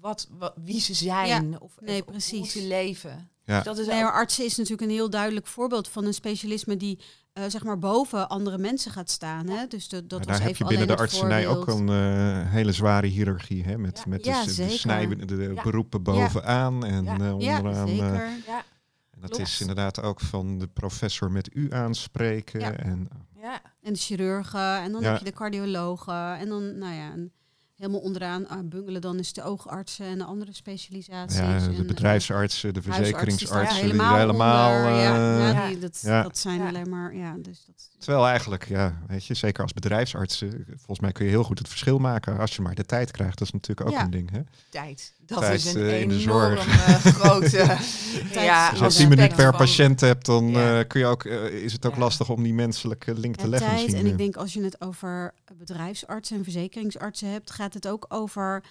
[0.00, 2.52] wat, wat, wie ze zijn of, Nee, of hoe precies.
[2.52, 3.30] ze leven.
[3.44, 3.54] Ja.
[3.56, 6.76] Dus dat is Nee, ook- artsen is natuurlijk een heel duidelijk voorbeeld van een specialisme
[6.76, 6.98] die
[7.38, 9.48] eh, zeg maar boven andere mensen gaat staan.
[9.48, 9.66] Hè?
[9.66, 12.50] Dus de, dat Maar was daar heb even je binnen de artsenij ook een eh,
[12.50, 13.64] hele zware hiërarchie.
[13.64, 13.78] Hè?
[13.78, 14.04] Met, Ja.
[14.06, 15.62] met Ja, de, snij, de Ja.
[15.62, 17.16] beroepen bovenaan en Ja.
[17.38, 17.88] Ja, onderaan.
[17.88, 18.14] zeker.
[18.46, 18.62] ja,
[19.10, 19.38] en dat Klopt.
[19.48, 22.60] is inderdaad ook van de professor met u aanspreken.
[22.60, 22.72] Ja.
[22.72, 23.08] En,
[23.40, 25.08] ja, En de chirurgen, en dan Ja.
[25.10, 26.36] heb je de cardiologen.
[26.38, 27.32] En dan, nou ja, en
[27.78, 31.38] helemaal onderaan ah, bungelen dan is de oogartsen en de andere specialisaties.
[31.38, 34.76] ja, en, de eh, bedrijfsartsen, de die verzekeringsartsen, die helemaal, helemaal...
[34.76, 35.68] onder, ja, eh, ja, Ja.
[35.68, 36.22] die, dat, Ja.
[36.22, 36.68] dat zijn Ja.
[36.68, 37.90] alleen maar, ja, dus dat...
[37.98, 41.58] Terwijl eigenlijk, ja, weet je, zeker als bedrijfsarts, eh, volgens mij kun je heel goed
[41.58, 43.38] het verschil maken als je maar de tijd krijgt.
[43.38, 44.04] Dat is natuurlijk ook Ja.
[44.04, 44.30] een ding.
[44.30, 44.40] Hè?
[44.70, 45.14] tijd.
[45.28, 46.66] Dat Tijd, is een eh, in de zorg.
[46.66, 47.56] eh, grote
[48.32, 50.78] ja, Als je Ja, tien minuten aspect per van- patiënt hebt, dan Ja.
[50.78, 51.98] eh, kun je ook, is het ook Ja.
[52.00, 53.68] lastig om die menselijke link te Ja, leggen.
[53.76, 53.92] tijd.
[53.92, 58.62] En ik denk als je het over bedrijfsartsen en verzekeringsartsen hebt, gaat het ook over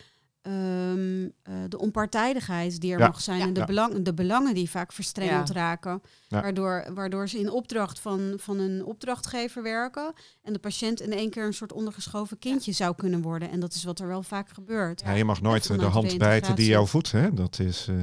[0.48, 3.08] ehm, eh, de onpartijdigheid die er Ja.
[3.08, 3.46] mag zijn Ja.
[3.46, 5.54] en de, belang, de belangen die vaak verstrengeld Ja.
[5.54, 6.02] raken.
[6.28, 6.42] Ja.
[6.42, 11.30] Waardoor, waardoor ze in opdracht van, van een opdrachtgever werken en de patiënt in één
[11.30, 13.50] keer een soort ondergeschoven kindje zou kunnen worden.
[13.50, 15.02] En dat is wat er wel vaak gebeurt.
[15.02, 16.66] Ja, je mag nooit de hand bijten die integratie.
[16.70, 17.12] jou voedt.
[17.12, 17.34] Hè?
[17.34, 17.88] Dat is.
[17.90, 17.96] eh,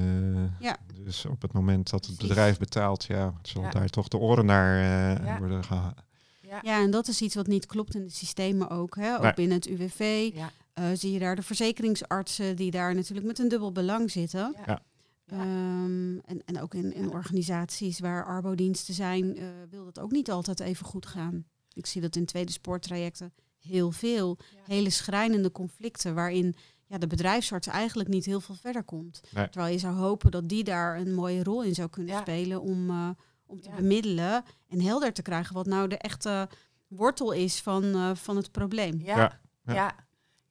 [0.59, 0.76] Ja.
[1.04, 3.78] Dus op het moment dat het bedrijf betaalt, ja, zullen Ja.
[3.78, 4.76] daar toch de oren naar
[5.18, 5.38] eh, Ja.
[5.38, 5.94] worden gehaald.
[6.40, 6.59] Ja.
[6.62, 8.96] Ja, en dat is iets wat niet klopt in de systemen ook.
[8.96, 9.14] Hè?
[9.16, 9.35] Ook Nee.
[9.35, 10.50] binnen het UWV Ja.
[10.74, 14.56] Eh, zie je daar de verzekeringsartsen die daar natuurlijk met een dubbel belang zitten.
[14.66, 14.82] Ja.
[15.26, 20.30] Ehm, en, en ook in, in organisaties waar arbodiensten zijn, eh, wil dat ook niet
[20.30, 21.44] altijd even goed gaan.
[21.72, 24.38] Ik zie dat in tweede spoortrajecten heel veel.
[24.38, 24.58] Ja.
[24.64, 26.54] Hele schrijnende conflicten waarin
[26.87, 29.20] ja, de bedrijfsarts eigenlijk niet heel veel verder komt.
[29.32, 29.48] Nee.
[29.48, 32.20] Terwijl je zou hopen dat die daar een mooie rol in zou kunnen Ja.
[32.20, 33.08] spelen om, eh,
[33.46, 33.74] om te Ja.
[33.76, 36.48] bemiddelen en helder te krijgen wat nou de echte
[36.88, 39.00] wortel is van, eh, van het probleem.
[39.00, 39.16] Ja.
[39.64, 39.74] Ja.
[39.74, 39.94] Ja.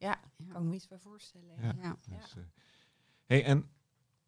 [0.04, 0.22] Ja.
[0.38, 0.52] Ja.
[0.52, 1.62] Kan ik me iets bij voorstellen.
[1.62, 1.74] Ja.
[1.82, 1.98] Ja.
[2.18, 2.44] Dus, eh,
[3.26, 3.70] hey, en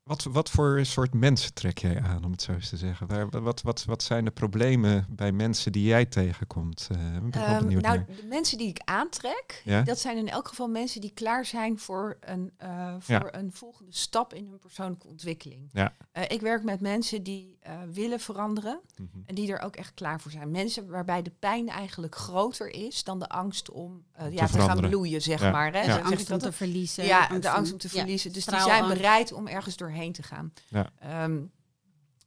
[0.05, 3.07] wat, wat voor soort mensen trek jij aan, om het zo eens te zeggen?
[3.07, 6.87] Waar, wat, wat, wat zijn de problemen bij mensen die jij tegenkomt?
[6.91, 8.05] Eh, ik ben Ehm, benieuwd nou, naar.
[8.05, 9.81] de mensen die ik aantrek, Ja?
[9.81, 13.33] dat zijn in elk geval mensen die klaar zijn voor een, eh, voor Ja.
[13.35, 15.69] een volgende stap in hun persoonlijke ontwikkeling.
[15.73, 15.93] Ja.
[16.11, 19.07] Eh, ik werk met mensen die eh, willen veranderen Mhm.
[19.25, 20.51] en die er ook echt klaar voor zijn.
[20.51, 24.51] Mensen waarbij de pijn eigenlijk groter is dan de angst om eh, Om ja, te
[24.51, 25.51] te, gaan bloeien, zeg Ja.
[25.51, 25.73] maar.
[25.73, 25.85] Hè?
[25.85, 27.05] De angst om te verliezen.
[27.05, 28.33] ja, de angst om te ja, verliezen.
[28.33, 30.53] Dus die zijn bereid om ergens doorheen te gaan.
[30.67, 30.89] Ja.
[30.99, 31.43] Ehm,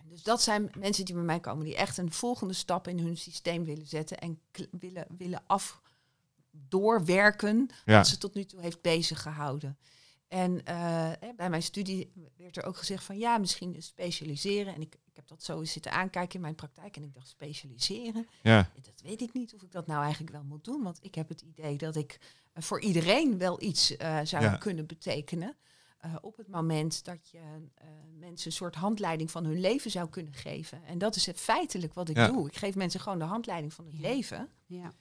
[0.04, 3.16] dus dat zijn mensen die bij mij komen, die echt een volgende stap in hun
[3.16, 5.80] systeem willen zetten en willen, willen af
[6.50, 7.96] doorwerken Ja.
[7.96, 9.78] wat ze tot nu toe heeft bezig gehouden.
[10.28, 10.76] En eh,
[11.20, 14.74] hè, bij mijn studie werd er ook gezegd van ja, misschien specialiseren.
[14.74, 17.28] En ik, ik heb dat zo eens zitten aankijken in mijn praktijk en ik dacht
[17.28, 18.26] specialiseren.
[18.42, 20.82] Ja, Dat weet ik niet of ik dat nou eigenlijk wel moet doen.
[20.82, 22.18] Want ik heb het idee dat ik
[22.52, 24.56] eh, voor iedereen wel iets eh, zou Ja.
[24.56, 25.56] kunnen betekenen.
[25.98, 27.38] Eh, op het moment dat je
[27.74, 27.86] eh,
[28.18, 30.84] mensen een soort handleiding van hun leven zou kunnen geven.
[30.84, 32.26] En dat is het feitelijk wat ik Ja.
[32.26, 32.46] doe.
[32.48, 34.00] Ik geef mensen gewoon de handleiding van het Ja.
[34.00, 34.48] leven.
[34.66, 34.92] Ja.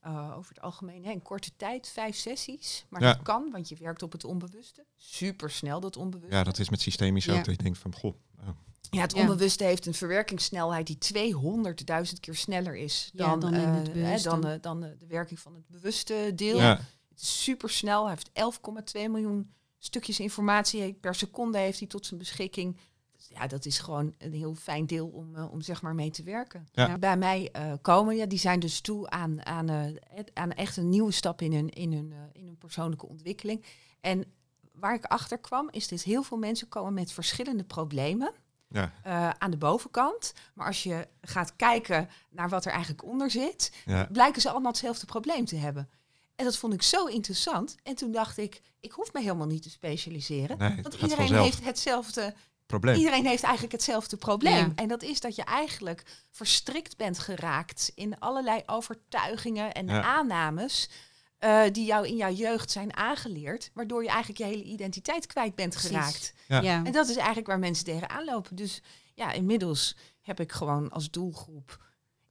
[0.00, 2.84] Eh, over het algemeen hè, in korte tijd, vijf sessies.
[2.88, 3.12] Maar Ja.
[3.12, 4.84] dat kan, want je werkt op het onbewuste.
[4.96, 6.36] Super snel dat onbewuste.
[6.36, 7.38] ja, dat is met systemisch Ja.
[7.38, 7.44] ook.
[7.44, 8.48] Dat je denkt van, goh, oh,
[8.90, 9.20] Ja, het Ja.
[9.20, 14.80] onbewuste heeft een verwerkingssnelheid die 200.000 keer sneller is Ja, dan, dan hè, dan, dan
[14.80, 16.58] de werking van het bewuste deel.
[16.58, 16.80] ja.
[17.08, 18.06] Het is super snel.
[18.06, 22.76] Hij heeft 11,2 miljoen stukjes informatie per seconde heeft hij tot zijn beschikking.
[23.16, 26.10] Dus ja, dat is gewoon een heel fijn deel om, eh, om zeg maar mee
[26.10, 26.68] te werken.
[26.72, 26.98] Ja.
[26.98, 30.88] Bij mij eh, komen, ja, die zijn dus toe aan, aan, eh, aan echt een
[30.88, 33.64] nieuwe stap in hun, in, hun, in hun persoonlijke ontwikkeling.
[34.00, 34.24] En
[34.72, 38.32] waar ik achter kwam, is dat heel veel mensen komen met verschillende problemen
[38.68, 38.92] Ja,
[39.38, 40.32] aan de bovenkant.
[40.54, 44.70] Maar als je gaat kijken naar wat er eigenlijk onder zit, ja, blijken ze allemaal
[44.70, 45.88] hetzelfde probleem te hebben.
[46.40, 47.76] En dat vond ik zo interessant.
[47.82, 50.58] En toen dacht ik, ik hoef me helemaal niet te specialiseren.
[50.58, 51.44] Nee, want iedereen vanzelf.
[51.44, 52.34] heeft hetzelfde.
[52.66, 52.96] probleem.
[52.96, 54.54] Iedereen heeft eigenlijk hetzelfde probleem.
[54.66, 54.72] Ja.
[54.74, 60.02] En dat is dat je eigenlijk verstrikt bent geraakt in allerlei overtuigingen en Ja.
[60.02, 60.88] aannames.
[61.38, 65.54] eh, die jou in jouw jeugd zijn aangeleerd, waardoor je eigenlijk je hele identiteit kwijt
[65.54, 65.90] bent Precies.
[65.90, 66.32] geraakt.
[66.48, 66.60] Ja.
[66.60, 66.84] Ja.
[66.84, 68.56] En dat is eigenlijk waar mensen tegenaan lopen.
[68.56, 68.82] Dus
[69.14, 71.84] ja, inmiddels heb ik gewoon als doelgroep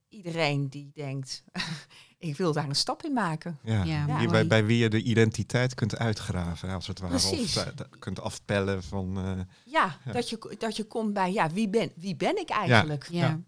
[0.08, 1.42] iedereen die denkt,
[2.20, 3.58] ik wil daar een stap in maken.
[3.62, 4.26] Ja.
[4.28, 7.12] Bij, bij wie je de identiteit kunt uitgraven, als het ware.
[7.12, 7.56] Precies.
[7.56, 9.16] Of dat kunt afpellen van...
[9.16, 10.12] eh, Ja, Ja.
[10.12, 13.08] Dat, je, dat je komt bij, ja, wie ben, wie ben ik eigenlijk?
[13.10, 13.26] Ja.
[13.26, 13.40] Ja.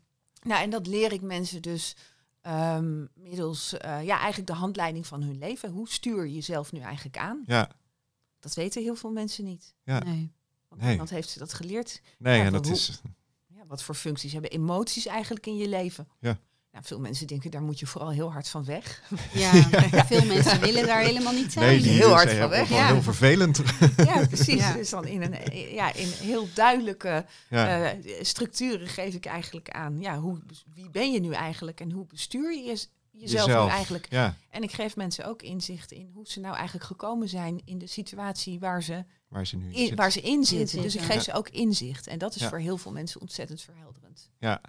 [0.42, 1.96] Nou, en dat leer ik mensen dus
[2.40, 5.70] ehm, middels, eh, ja, eigenlijk de handleiding van hun leven.
[5.70, 7.42] Hoe stuur je jezelf nu eigenlijk aan?
[7.46, 7.70] ja,
[8.40, 9.74] Dat weten heel veel mensen niet.
[9.84, 9.98] Ja.
[9.98, 10.32] Nee.
[10.68, 10.90] Want Nee.
[10.90, 12.00] niemand heeft ze dat geleerd.
[12.18, 13.00] nee, Ja, en dat hoe- is...
[13.46, 16.08] Ja, wat voor functies hebben emoties eigenlijk in je leven?
[16.20, 16.38] Ja.
[16.72, 19.02] Nou, veel mensen denken, daar moet je vooral heel hard van weg.
[19.32, 19.52] Ja,
[20.06, 21.66] veel mensen willen daar helemaal niet zijn.
[21.66, 22.68] Nee, die heel hard van weg.
[22.68, 22.86] Ja.
[22.86, 23.60] heel vervelend.
[23.96, 24.54] Ja, precies.
[24.54, 24.72] Ja.
[24.72, 27.82] Dus dan in een, ja, in heel duidelijke ja.
[27.92, 30.00] eh, structuren geef ik eigenlijk aan.
[30.00, 30.38] Ja, hoe,
[30.74, 33.66] wie ben je nu eigenlijk en hoe bestuur je jez- jezelf, Jezelf.
[33.68, 34.06] nu eigenlijk?
[34.10, 37.78] ja, En ik geef mensen ook inzicht in hoe ze nou eigenlijk gekomen zijn in
[37.78, 40.82] de situatie waar ze waar ze nu in waar ze in zitten.
[40.82, 41.06] Dus ik ja.
[41.06, 42.06] geef ze ook inzicht.
[42.06, 42.48] En dat is Ja.
[42.48, 44.30] voor heel veel mensen ontzettend verhelderend.
[44.38, 44.60] Ja.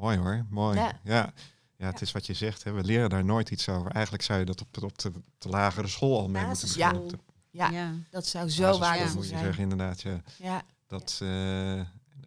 [0.00, 0.06] Ja.
[0.06, 0.76] Mooi hoor, mooi.
[0.78, 0.92] Ja.
[1.04, 1.32] Ja.
[1.76, 1.86] Ja.
[1.86, 2.72] het is wat je zegt, hè.
[2.72, 3.90] we leren daar nooit iets over.
[3.90, 7.20] Eigenlijk zou je dat op, op de, de lagere school al mee moeten beginnen.
[7.50, 7.92] Ja, Ja.
[8.10, 9.44] dat zou zo basisschool, waardevol moet je zijn.
[9.44, 10.00] zeggen, inderdaad.
[10.00, 10.20] Ja.
[10.38, 10.62] Ja.
[10.86, 11.78] Dat, eh,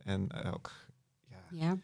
[0.03, 0.71] en ook,
[1.25, 1.77] ja, Ja.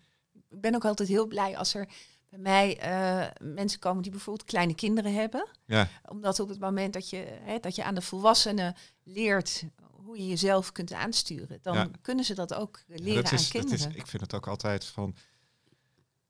[0.49, 1.87] Ik ben ook altijd heel blij als er
[2.29, 5.47] bij mij eh, mensen komen die bijvoorbeeld kleine kinderen hebben.
[5.65, 9.63] ja, Omdat op het moment dat je, hè, dat je aan de volwassenen leert
[10.05, 11.89] hoe je jezelf kunt aansturen, dan Ja.
[12.01, 13.89] kunnen ze dat ook leren dat aan is, dat kinderen.
[13.89, 15.15] is, ik vind het ook altijd van,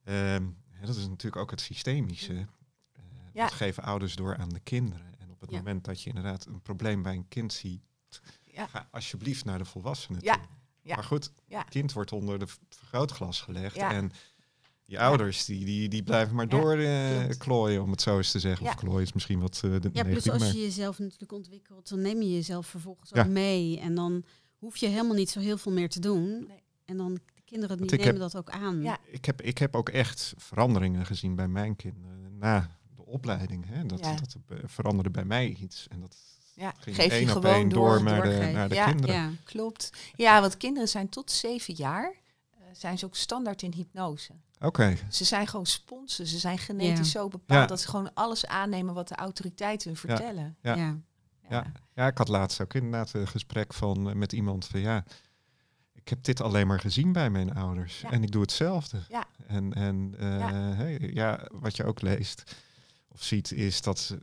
[0.09, 2.33] ehm, hè, dat is natuurlijk ook het systemische.
[2.33, 3.43] Eh, Ja.
[3.43, 5.13] Dat geven ouders door aan de kinderen.
[5.19, 5.57] En op het Ja.
[5.57, 7.81] moment dat je inderdaad een probleem bij een kind ziet,
[8.43, 8.67] Ja.
[8.67, 10.43] ga alsjeblieft naar de volwassenen Ja, toe.
[10.81, 11.59] ja, Maar goed, ja.
[11.59, 13.75] het kind wordt onder de vergrootglas gelegd.
[13.75, 13.91] Ja.
[13.93, 14.11] En
[14.85, 18.31] je ouders, die, die, die blijven maar Ja, door eh, klooien, om het zo eens
[18.31, 18.65] te zeggen.
[18.65, 18.71] Ja.
[18.71, 21.89] Of klooien is misschien wat eh de Ja, plus als maar- je jezelf natuurlijk ontwikkelt,
[21.89, 23.21] dan neem je jezelf vervolgens Ja.
[23.21, 23.79] ook mee.
[23.79, 24.23] En dan
[24.57, 26.45] hoef je helemaal niet zo heel veel meer te doen.
[26.47, 26.63] Nee.
[26.85, 27.19] En dan
[27.49, 28.81] kinderen die nemen heb- dat ook aan.
[28.81, 28.97] Ja.
[29.05, 33.65] Ik heb, ik heb ook echt veranderingen gezien bij mijn kinderen na de opleiding.
[33.67, 33.85] Hè?
[33.85, 34.15] Dat, Ja.
[34.15, 34.35] dat
[34.65, 35.87] veranderde bij mij iets.
[35.87, 36.15] En dat
[36.55, 37.89] Ja, ging geef je één op gewoon één door.
[37.89, 39.15] door naar de, naar de Ja, kinderen.
[39.15, 39.29] Ja.
[39.43, 39.89] Klopt.
[40.15, 42.13] Ja, want kinderen zijn tot zeven jaar,
[42.51, 44.33] eh, zijn ze ook standaard in hypnose.
[44.61, 46.27] Oké, Ze zijn gewoon sponsen.
[46.27, 47.65] Ze zijn genetisch zo bepaald Ja.
[47.67, 50.57] dat ze gewoon alles aannemen wat de autoriteiten hun vertellen.
[50.61, 50.75] Ja.
[50.75, 50.97] Ja.
[51.49, 51.71] Ja.
[51.95, 55.03] ja, ik had laatst ook inderdaad een gesprek van, eh, met iemand van ja,
[56.09, 58.11] ik heb dit alleen maar gezien bij mijn ouders Ja.
[58.11, 58.99] en ik doe hetzelfde.
[59.09, 59.27] Ja.
[59.47, 60.51] En, en eh, Ja.
[60.53, 62.55] hè, ja, wat je ook leest
[63.07, 64.17] of ziet is dat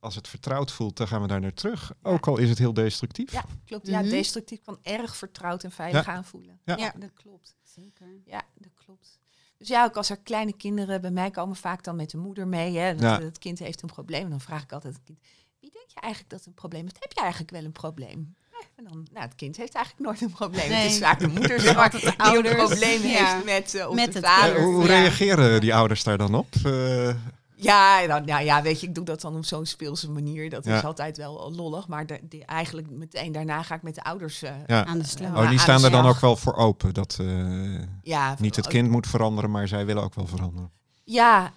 [0.00, 1.92] als het vertrouwd voelt, dan gaan we daar naar terug.
[2.02, 2.10] Ja.
[2.10, 3.32] Ook al is het heel destructief.
[3.32, 3.86] Ja, klopt.
[3.86, 4.08] Ja, Mhm.
[4.10, 6.60] destructief kan erg vertrouwd en veilig aanvoelen.
[6.64, 6.76] Ja.
[6.76, 6.92] Ja.
[6.98, 7.54] dat klopt.
[7.62, 8.06] Zeker.
[8.24, 9.18] Ja, dat klopt.
[9.56, 12.48] Dus ja, ook als er kleine kinderen bij mij komen, vaak dan met de moeder
[12.48, 12.76] mee.
[12.76, 13.20] Hè, dat, Ja.
[13.20, 14.30] Het kind heeft een probleem.
[14.30, 15.18] Dan vraag ik altijd het kind,
[15.60, 16.96] wie denk je eigenlijk dat een probleem heeft?
[17.00, 18.36] Heb je eigenlijk wel een probleem?
[18.76, 20.68] En dan, nou, het kind heeft eigenlijk nooit een probleem.
[20.68, 20.82] Nee.
[20.82, 22.58] Het is vaak de moeder zeg maar, Altijd de die ouders.
[22.60, 23.08] een probleem Ja.
[23.34, 24.56] heeft met, eh, of Met de het vader.
[24.56, 24.88] Eh, hoe hoe Ja.
[25.00, 26.46] reageren die ouders daar dan op?
[26.64, 27.10] Eh,
[27.58, 30.50] Ja, nou, nou ja, weet je, ik doe dat dan op zo'n speelse manier.
[30.50, 30.76] Dat Ja.
[30.76, 31.88] is altijd wel lollig.
[31.88, 34.42] Maar de, eigenlijk meteen daarna ga ik met de ouders...
[34.42, 34.84] eh, ja.
[34.84, 35.28] Aan de slag.
[35.30, 36.94] Ja, Oh, die aan staan er dan ook wel voor open.
[36.94, 40.70] Dat eh, ja, niet het kind moet veranderen, maar zij willen ook wel veranderen.
[41.04, 41.52] Ja,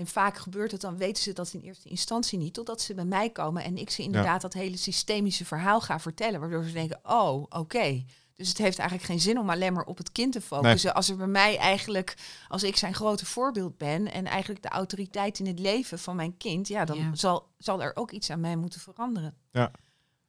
[0.00, 3.04] en, vaak gebeurt het dan, weten ze dat in eerste instantie niet, totdat ze bij
[3.04, 7.00] mij komen en ik ze inderdaad dat hele systemische verhaal ga vertellen, waardoor ze denken,
[7.02, 8.04] oh, oké.
[8.34, 10.94] Dus het heeft eigenlijk geen zin om alleen maar op het kind te focussen.
[10.94, 12.16] Als er bij mij eigenlijk,
[12.48, 16.36] als ik zijn grote voorbeeld ben en eigenlijk de autoriteit in het leven van mijn
[16.36, 17.14] kind, ja, dan Ja.
[17.14, 19.36] Zal, zal er ook iets aan mij moeten veranderen.
[19.50, 19.70] Ja.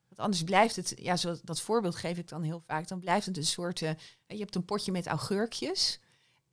[0.08, 3.26] Want anders blijft het, ja, zo, dat voorbeeld geef ik dan heel vaak, dan blijft
[3.26, 3.92] het een soort, eh,
[4.28, 6.00] je hebt een potje met augurkjes.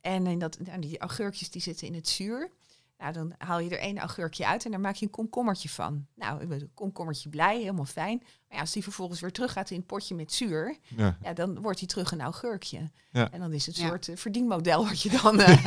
[0.01, 2.51] En in dat, nou, die augurkjes die zitten in het zuur.
[2.99, 6.05] Nou, dan haal je er één augurkje uit en daar maak je een komkommertje van.
[6.15, 8.17] Nou, ik ben een komkommertje blij, helemaal fijn.
[8.17, 11.17] Maar ja, als die vervolgens weer terug gaat in het potje met zuur, Ja.
[11.21, 12.91] ja, dan wordt hij terug een augurkje.
[13.11, 13.31] Ja.
[13.31, 13.89] En dan is het een Ja.
[13.89, 15.63] soort eh, verdienmodel wat je dan, eh,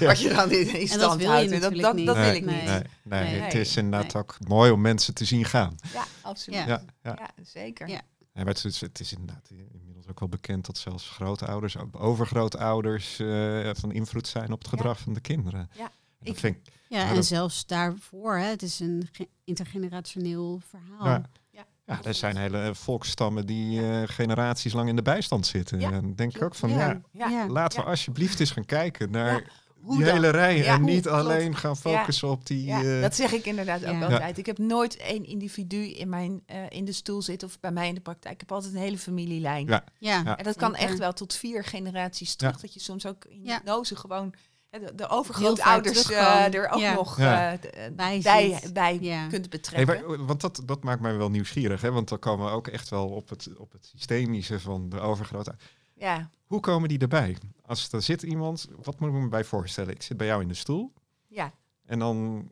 [0.00, 1.50] wat je dan in, En stand houdt.
[1.52, 2.40] En dat, wil ik nee.
[2.40, 2.44] niet.
[2.44, 3.40] Nee, nee, Nee.
[3.40, 4.22] het is inderdaad Nee.
[4.22, 5.76] ook mooi om mensen te zien gaan.
[5.92, 6.58] Ja, absoluut.
[6.58, 6.66] Ja.
[6.66, 7.44] Ja, Ja, ja.
[7.44, 7.88] zeker.
[7.88, 8.00] Ja.
[8.32, 12.00] Ja, maar het, is, het is inderdaad inmiddels ook wel bekend dat zelfs grootouders, ook
[12.00, 14.76] overgrootouders, eh, van invloed zijn op het Ja.
[14.76, 15.70] gedrag van de kinderen.
[15.76, 18.80] Ja, En dat ik- vind ik, Ja, Ja, en dat- zelfs daarvoor, hè, het is
[18.80, 21.06] een ge- intergenerationeel verhaal.
[21.06, 21.22] Ja.
[21.50, 25.80] Ja, ja, er zijn hele volksstammen die eh, generaties lang in de bijstand zitten.
[25.80, 27.00] Ja, En denk ik ook van, Ja.
[27.12, 27.46] ja, Ja.
[27.48, 27.90] laten we Ja.
[27.90, 30.14] alsjeblieft eens gaan kijken naar Hoe die dan?
[30.14, 30.56] hele rij.
[30.56, 30.90] Ja, en hoe?
[30.90, 31.16] niet Klopt.
[31.18, 32.64] alleen gaan focussen op die...
[32.64, 34.02] Ja, eh, dat zeg ik inderdaad ook Ja.
[34.02, 34.38] altijd.
[34.38, 37.88] Ik heb nooit één individu in, mijn, eh, in de stoel zitten of bij mij
[37.88, 38.34] in de praktijk.
[38.34, 39.66] Ik heb altijd een hele familielijn.
[39.66, 39.84] Ja.
[39.98, 40.36] Ja, Ja.
[40.38, 42.54] En dat kan echt wel tot vier generaties terug.
[42.54, 42.60] Ja.
[42.60, 43.54] Dat je soms ook in Ja.
[43.56, 44.34] hypnose gewoon
[44.70, 46.94] de, overgrootouders eh, er ook Ja.
[46.94, 47.60] nog eh, eh,
[47.94, 49.20] Bij bij, bij Ja.
[49.20, 50.06] kunt Hey, betrekken.
[50.08, 51.90] maar- want dat, dat maakt mij wel nieuwsgierig, hè?
[51.92, 55.54] want dan komen we ook echt wel op het, op het systemische van de overgrote.
[55.94, 57.36] ja, Hoe komen die erbij?
[57.66, 59.94] Als er zit iemand, wat moet ik me bij voorstellen?
[59.94, 60.92] Ik zit bij jou in de stoel
[61.26, 61.52] ja,
[61.84, 62.48] en dan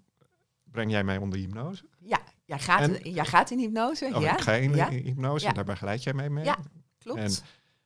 [0.64, 1.84] breng jij mij onder hypnose.
[1.98, 2.18] ja.
[2.44, 4.10] Jij gaat, En- jij gaat in hypnose.
[4.14, 5.48] Oh, ja, ik ga in ja, hypnose Ja.
[5.48, 6.44] en daar begeleid jij mij mee.
[6.44, 6.56] Ja.
[6.98, 7.18] klopt.
[7.20, 7.30] En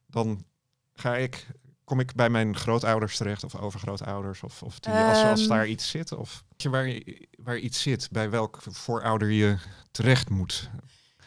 [0.07, 0.45] dan
[0.93, 1.47] ga ik,
[1.91, 5.49] kom ik bij mijn grootouders terecht of overgrootouders of, of die, als, als Ehm.
[5.49, 7.01] daar iets zit of waar,
[7.43, 9.57] waar iets zit, bij welk voorouder je
[9.91, 10.71] terecht moet.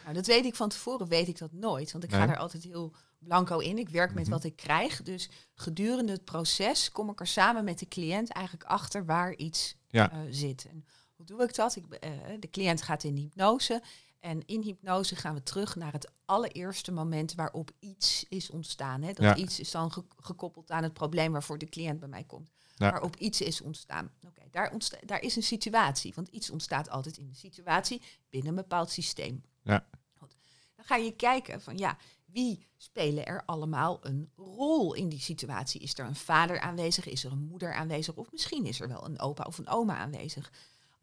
[0.02, 1.92] Nou, dat weet ik van tevoren, weet ik dat nooit.
[1.92, 3.78] Want ik ga er altijd heel blanco in.
[3.78, 4.32] Ik werk met Mhm.
[4.32, 5.02] wat ik krijg.
[5.02, 9.76] Dus gedurende het proces kom ik er samen met de cliënt eigenlijk achter waar iets
[9.88, 10.10] Ja.
[10.10, 10.66] eh, zit.
[10.70, 10.84] En
[11.16, 11.76] hoe doe ik dat?
[11.76, 13.82] Ik, eh, de cliënt gaat in hypnose.
[14.24, 19.02] En in hypnose gaan we terug naar het allereerste moment waarop iets is ontstaan.
[19.02, 19.12] Hè?
[19.12, 19.36] Dat Ja.
[19.36, 22.50] iets is dan ge- gekoppeld aan het probleem waarvoor de cliënt bij mij komt.
[22.74, 22.90] Ja.
[22.90, 24.12] Waarop iets is ontstaan.
[24.26, 26.12] Oké, daar, ontsta- daar is een situatie.
[26.14, 29.42] Want iets ontstaat altijd in een situatie binnen een bepaald systeem.
[29.62, 29.86] Ja.
[30.18, 30.34] Goed.
[30.76, 35.80] Dan ga je kijken van ja, wie spelen er allemaal een rol in die situatie?
[35.80, 37.06] Is er een vader aanwezig?
[37.06, 38.14] Is er een moeder aanwezig?
[38.14, 40.52] Of misschien is er wel een opa of een oma aanwezig.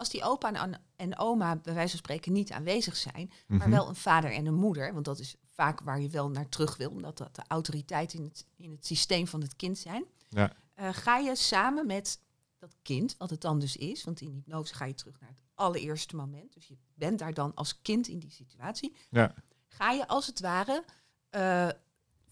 [0.02, 3.70] Als die opa en, en oma bij wijze van spreken niet aanwezig zijn, maar Mhm.
[3.70, 6.78] wel een vader en een moeder, want dat is vaak waar je wel naar terug
[6.78, 10.54] wil, omdat dat de autoriteit in het, in het systeem van het kind zijn, Ja.
[10.74, 12.20] eh, ga je samen met
[12.60, 15.42] dat kind, wat het dan dus is, want in hypnose ga je terug naar het
[15.56, 19.34] allereerste moment, dus je bent daar dan als kind in die situatie, Ja.
[19.68, 20.86] ga je als het ware
[21.30, 21.68] eh,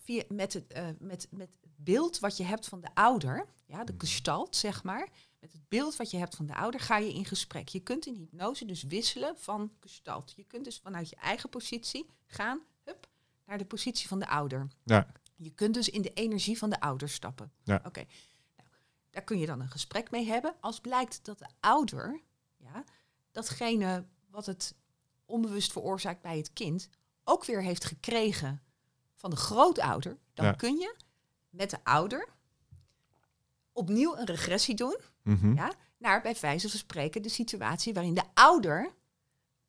[0.03, 3.91] via, met, het, eh, met, met beeld wat je hebt van de ouder, ja, de
[3.91, 4.01] Mhm.
[4.01, 7.25] gestalt zeg maar, met het beeld wat je hebt van de ouder, ga je in
[7.25, 7.67] gesprek.
[7.67, 10.33] Je kunt in hypnose dus wisselen van gestalt.
[10.35, 13.07] Je kunt dus vanuit je eigen positie gaan hup,
[13.45, 14.67] naar de positie van de ouder.
[14.83, 15.11] Ja.
[15.35, 17.51] Je kunt dus in de energie van de ouder stappen.
[17.63, 17.81] Ja.
[17.85, 18.05] Oké.
[18.57, 18.69] Nou,
[19.09, 20.55] daar kun je dan een gesprek mee hebben.
[20.59, 22.21] Als blijkt dat de ouder,
[22.57, 22.83] ja,
[23.31, 24.75] datgene wat het
[25.25, 26.89] onbewust veroorzaakt bij het kind,
[27.23, 28.61] ook weer heeft gekregen
[29.15, 30.51] van de grootouder, dan Ja.
[30.51, 30.95] kun je
[31.49, 32.29] met de ouder
[33.71, 35.53] opnieuw een regressie doen Mhm.
[35.53, 38.93] ja, naar bij wijze van spreken de situatie waarin de ouder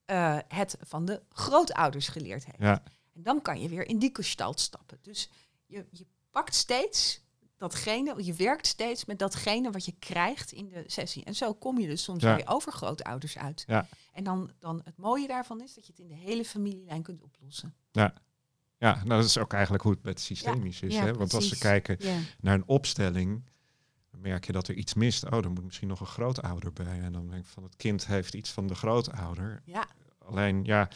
[0.05, 2.59] eh, het van de grootouders geleerd heeft.
[2.59, 2.83] Ja.
[3.15, 4.99] En dan kan je weer in die gestalt stappen.
[5.03, 5.31] Dus
[5.67, 7.21] je, je pakt steeds
[7.57, 11.25] datgene, je werkt steeds met datgene wat je krijgt in de sessie.
[11.25, 12.35] En zo kom je dus soms Ja.
[12.35, 13.65] bij overgrootouders uit.
[13.67, 13.87] Ja.
[14.13, 17.23] En dan, dan het mooie daarvan is dat je het in de hele familielijn kunt
[17.23, 17.75] oplossen.
[17.93, 18.15] Ja,
[18.79, 20.95] nou, dat is ook eigenlijk hoe het met systemisch is.
[20.95, 21.13] Ja, hè?
[21.15, 21.59] Want als ze precies.
[21.59, 22.19] kijken Ja.
[22.41, 23.45] naar een opstelling,
[24.11, 25.25] dan merk je dat er iets mist.
[25.31, 27.01] Oh, er moet misschien nog een grootouder bij.
[27.01, 29.63] En dan denk ik van het kind heeft iets van de grootouder.
[29.65, 29.87] Ja,
[30.19, 30.89] Alleen ja,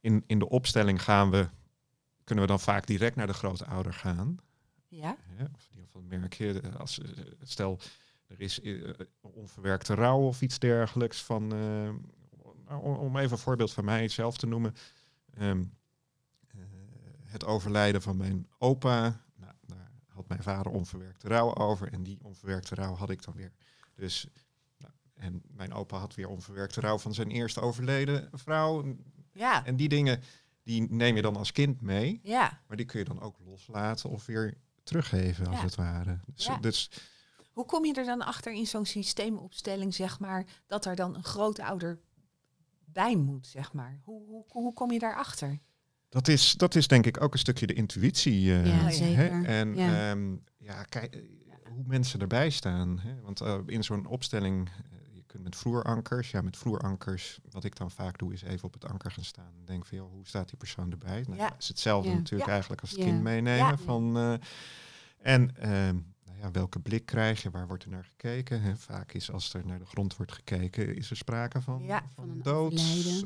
[0.00, 1.48] in, in de opstelling gaan we,
[2.24, 4.36] kunnen we dan vaak direct naar de grootouder gaan.
[4.88, 5.44] ja, Hè?
[5.44, 7.08] Of in ieder geval merk je, eh, als, eh,
[7.42, 7.78] stel
[8.26, 8.90] er is eh,
[9.20, 11.52] onverwerkte rouw of iets dergelijks van,
[12.80, 14.74] om- even een voorbeeld van mij zelf te noemen.
[15.34, 15.64] Ehm,
[16.48, 16.58] eh,
[17.24, 19.20] het overlijden van mijn opa,
[20.22, 23.52] had mijn vader onverwerkte rouw over en die onverwerkte rouw had ik dan weer.
[23.94, 24.26] Dus,
[24.78, 28.96] nou, en mijn opa had weer onverwerkte rouw van zijn eerste overleden vrouw.
[29.32, 30.22] ja, En die dingen,
[30.62, 32.20] die neem je dan als kind mee.
[32.22, 32.60] ja.
[32.66, 35.62] Maar die kun je dan ook loslaten of weer teruggeven, als Ja.
[35.64, 36.18] het ware.
[36.34, 36.56] Dus, Ja.
[36.56, 36.90] dus
[37.52, 41.24] Hoe kom je er dan achter in zo'n systeemopstelling, zeg maar, dat er dan een
[41.24, 42.00] grootouder
[42.84, 44.00] bij moet, zeg maar?
[44.04, 45.58] Hoe, hoe, hoe kom je daarachter?
[46.12, 48.52] Dat, is, dat is denk ik ook een stukje de intuïtie.
[48.52, 48.90] eh, Ja, hè?
[48.90, 49.44] zeker.
[49.44, 49.86] En Ja.
[50.10, 50.16] ja,
[50.58, 51.20] ja kijk, eh,
[51.74, 52.98] hoe mensen erbij staan.
[52.98, 53.20] Hè?
[53.20, 54.68] Want eh, in zo'n opstelling,
[55.12, 58.72] je kunt met vloerankers, ja, met vloerankers, wat ik dan vaak doe, is even op
[58.72, 59.52] het anker gaan staan.
[59.58, 61.24] En denk van, joh, hoe staat die persoon erbij?
[61.26, 61.54] Nou, Ja.
[61.58, 63.78] is hetzelfde natuurlijk eigenlijk als het kind meenemen.
[63.78, 64.38] Van,
[65.18, 65.96] en ehm,
[66.42, 67.50] ja, welke blik krijg je?
[67.50, 68.62] Waar wordt er naar gekeken?
[68.62, 68.76] Hè?
[68.76, 71.98] Vaak is als er naar de grond wordt gekeken, is er sprake van, Ja.
[72.14, 72.72] van, Van een dood.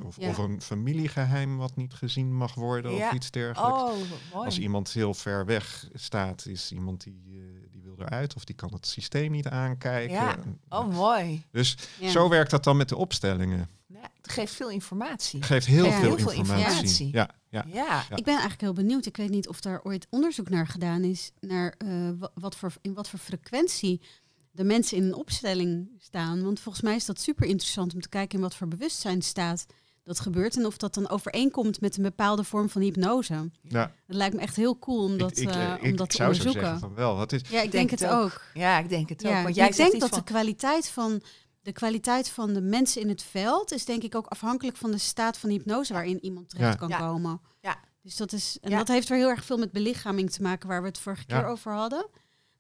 [0.05, 0.29] Of, Ja.
[0.29, 3.81] of een familiegeheim wat niet gezien mag worden of iets dergelijks.
[3.81, 3.95] Oh,
[4.33, 4.45] mooi.
[4.47, 8.55] Als iemand heel ver weg staat, is iemand die, eh, die wil eruit of die
[8.55, 10.15] kan het systeem niet aankijken.
[10.15, 10.37] Ja.
[10.69, 11.45] Oh, mooi.
[11.51, 13.69] Dus zo werkt dat dan met de opstellingen.
[14.23, 15.43] Het geeft veel informatie.
[15.43, 15.91] Geeft heel, Ja.
[15.91, 17.09] veel, Heel veel informatie.
[17.13, 17.65] Ja, ja.
[17.73, 18.17] Ja, Ja.
[18.17, 19.07] Ik ben eigenlijk heel benieuwd.
[19.07, 21.31] Ik weet niet of daar ooit onderzoek naar gedaan is.
[21.41, 21.89] Naar eh,
[22.19, 24.01] wa- wat voor, in wat voor frequentie
[24.51, 26.43] de mensen in een opstelling staan.
[26.43, 29.67] Want volgens mij is dat super interessant om te kijken in wat voor bewustzijnstaat
[30.05, 30.57] dat gebeurt.
[30.57, 33.51] En of dat dan overeenkomt met een bepaalde vorm van hypnose.
[33.63, 33.93] ja.
[34.07, 36.11] Dat lijkt me echt heel cool om dat, ik, ik, eh, ik, om dat ik
[36.11, 36.61] te zou zo onderzoeken.
[36.61, 37.19] zeggen van wel.
[37.21, 38.43] Het is, Ja, ik denk, het ook.
[38.55, 39.31] Ja, ik denk het ook.
[39.33, 41.23] Ja, Want jij ik denk dat de kwaliteit van
[41.67, 44.99] de kwaliteit van de mensen in het veld is denk ik ook afhankelijk van de
[44.99, 46.79] staat van hypnose waarin iemand terecht Ja.
[46.79, 46.99] kan Ja.
[46.99, 47.41] komen.
[47.61, 47.77] Ja.
[48.03, 48.77] Dus dat is en Ja.
[48.79, 51.39] dat heeft er heel erg veel met belichaming te maken waar we het vorige Ja.
[51.41, 52.07] keer over hadden.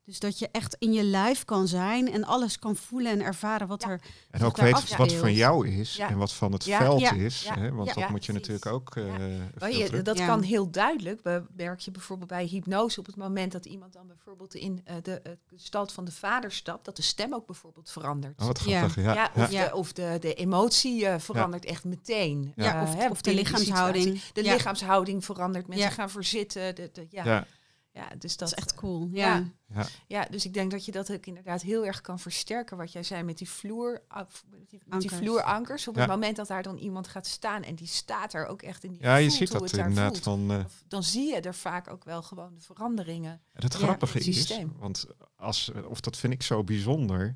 [0.06, 3.66] Dus dat je echt in je lijf kan zijn en alles kan voelen en ervaren
[3.66, 3.88] wat Ja.
[3.88, 4.00] er.
[4.30, 5.10] en ook weet afspeelt.
[5.10, 6.08] wat van jou is Ja.
[6.08, 6.78] en wat van het Ja.
[6.78, 7.12] veld Ja.
[7.12, 7.42] is.
[7.42, 7.54] Ja.
[7.58, 7.72] Hè?
[7.72, 7.94] Want Ja.
[7.94, 10.26] dat Ja, moet je natuurlijk ook eh je, dat Ja.
[10.26, 11.20] kan heel duidelijk.
[11.56, 15.20] Merk je bijvoorbeeld bij hypnose op het moment dat iemand dan bijvoorbeeld in eh, de
[15.26, 18.40] uh, gestalt van de vader stapt, dat de stem ook bijvoorbeeld verandert.
[18.40, 18.88] Oh, wat Ja.
[18.88, 19.02] grappig.
[19.02, 22.52] Ja, of, De, of de, de emotie eh, verandert echt meteen.
[22.56, 24.22] Ja, of, hè, of de lichaamshouding.
[24.32, 25.66] De lichaamshouding verandert.
[25.66, 25.94] Mensen Ja.
[25.94, 26.74] gaan verzitten.
[26.74, 27.46] De, de, ja.
[27.96, 28.08] Ja.
[28.18, 29.08] Dus dat, dat is echt eh, cool.
[29.12, 29.36] ja.
[29.36, 29.44] Ja.
[29.74, 29.86] Ja.
[30.06, 32.76] Ja, dus ik denk dat je dat ook inderdaad heel erg kan versterken.
[32.76, 35.14] Wat jij zei met die, vloer, ah, met die, met die Ankers.
[35.14, 35.88] vloerankers.
[35.88, 36.00] Op Ja.
[36.00, 38.92] het moment dat daar dan iemand gaat staan en die staat er ook echt in
[38.92, 40.22] die ja, je ziet dat inderdaad voelt.
[40.22, 40.50] van...
[40.50, 43.40] eh, Of Dan zie je er vaak ook wel gewoon de veranderingen.
[43.52, 45.06] En het Ja, grappige het is, want
[45.36, 47.34] als, of dat vind ik zo bijzonder,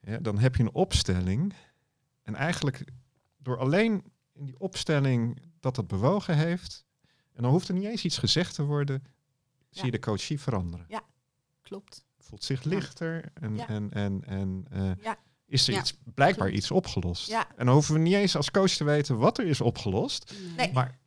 [0.00, 1.54] ja, dan heb je een opstelling
[2.22, 2.84] en eigenlijk
[3.38, 6.84] door alleen in die opstelling dat het bewogen heeft,
[7.32, 9.04] en dan hoeft er niet eens iets gezegd te worden,
[9.72, 9.84] zie Ja.
[9.84, 10.86] je de coachie veranderen.
[11.62, 12.04] Klopt.
[12.18, 12.70] Voelt zich Ja.
[12.70, 13.68] lichter en, Ja.
[13.68, 15.16] en, en, en eh, Ja.
[15.46, 15.80] is er Ja.
[15.80, 16.62] iets, blijkbaar Klopt.
[16.62, 17.28] iets opgelost.
[17.28, 17.46] Ja.
[17.56, 20.72] En dan hoeven we niet eens als coach te weten wat er is opgelost, Nee.
[20.72, 20.98] maar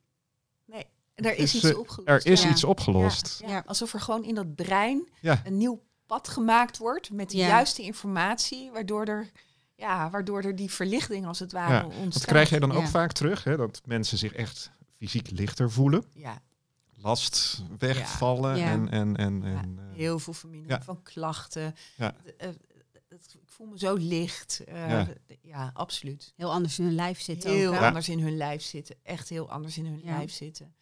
[1.15, 2.07] er is Dus, iets opgelost.
[2.25, 2.49] er is Ja.
[2.49, 3.37] iets opgelost.
[3.41, 3.63] Ja, Ja.
[3.65, 5.41] Alsof er gewoon in dat brein Ja.
[5.45, 7.47] een nieuw pad gemaakt wordt met de Ja.
[7.47, 9.31] juiste informatie, waardoor er,
[9.75, 12.13] ja, waardoor er die verlichting als het ware Ja, ontstaat.
[12.13, 12.87] Dat krijg jij dan ook Ja.
[12.87, 16.03] vaak terug, hè, dat mensen zich echt fysiek lichter voelen.
[16.13, 16.41] Ja,
[17.05, 18.71] last wegvallen Ja.
[18.71, 20.85] en, en, en, en eh, heel veel vermindering Ja.
[20.85, 21.75] van klachten.
[21.97, 22.49] Eh,
[23.09, 24.63] ik voel me zo licht.
[24.65, 25.07] eh,
[25.41, 25.71] Ja.
[25.73, 26.33] absoluut.
[26.35, 27.73] Heel anders in hun lijf zitten Heel ook.
[27.73, 27.79] hè?
[27.79, 27.87] Ja.
[27.87, 28.95] anders in hun lijf zitten.
[29.03, 30.15] Echt heel anders in hun Ja.
[30.17, 30.75] lijf zitten.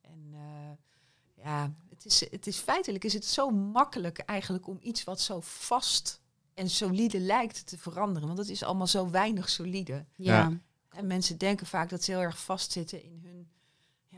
[0.00, 5.04] En eh, ja, het is, het is feitelijk is het zo makkelijk eigenlijk om iets
[5.04, 6.20] wat zo vast
[6.54, 8.26] en solide lijkt te veranderen.
[8.28, 10.06] Want het is allemaal zo weinig solide.
[10.16, 10.52] Ja.
[10.90, 13.29] En mensen denken vaak dat ze heel erg vastzitten in hun,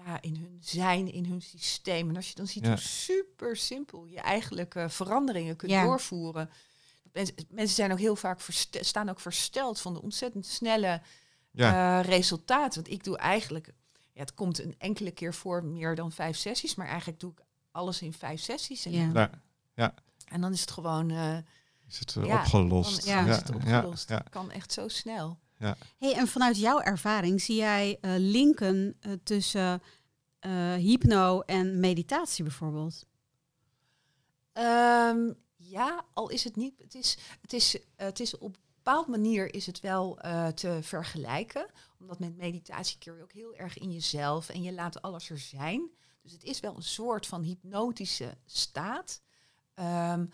[0.07, 2.09] ja, in hun zijn, in hun systeem.
[2.09, 2.69] En als je dan ziet Ja.
[2.69, 5.83] hoe super simpel je eigenlijk eh, veranderingen kunt Ja.
[5.85, 6.51] doorvoeren.
[7.13, 11.01] Mensen, mensen zijn ook heel vaak verste- staan ook versteld van de ontzettend snelle
[11.51, 12.83] ja, eh, resultaten.
[12.83, 13.67] Want ik doe eigenlijk
[14.13, 17.41] ja, het komt een enkele keer voor meer dan vijf sessies, maar eigenlijk doe ik
[17.71, 18.85] alles in vijf sessies.
[18.85, 19.11] En, Ja.
[19.15, 19.31] Ja,
[19.75, 19.95] ja.
[20.29, 21.37] en dan is het gewoon eh,
[21.89, 23.05] Is het Ja, opgelost?
[23.05, 24.09] dan, ja, Ja, is het opgelost.
[24.09, 25.39] Ja, kan echt zo snel.
[25.99, 29.83] Hey, en vanuit jouw ervaring zie jij eh, linken eh, tussen
[30.39, 33.07] eh, hypno en meditatie bijvoorbeeld?
[34.53, 36.79] Ehm, ja, al is het niet.
[36.79, 40.79] Het is, het is, het is op een bepaalde manier is het wel eh, te
[40.83, 41.67] vergelijken.
[41.99, 45.39] Omdat met meditatie keer je ook heel erg in jezelf en je laat alles er
[45.39, 45.91] zijn.
[46.23, 49.23] Dus het is wel een soort van hypnotische staat.
[49.75, 50.27] Ehm,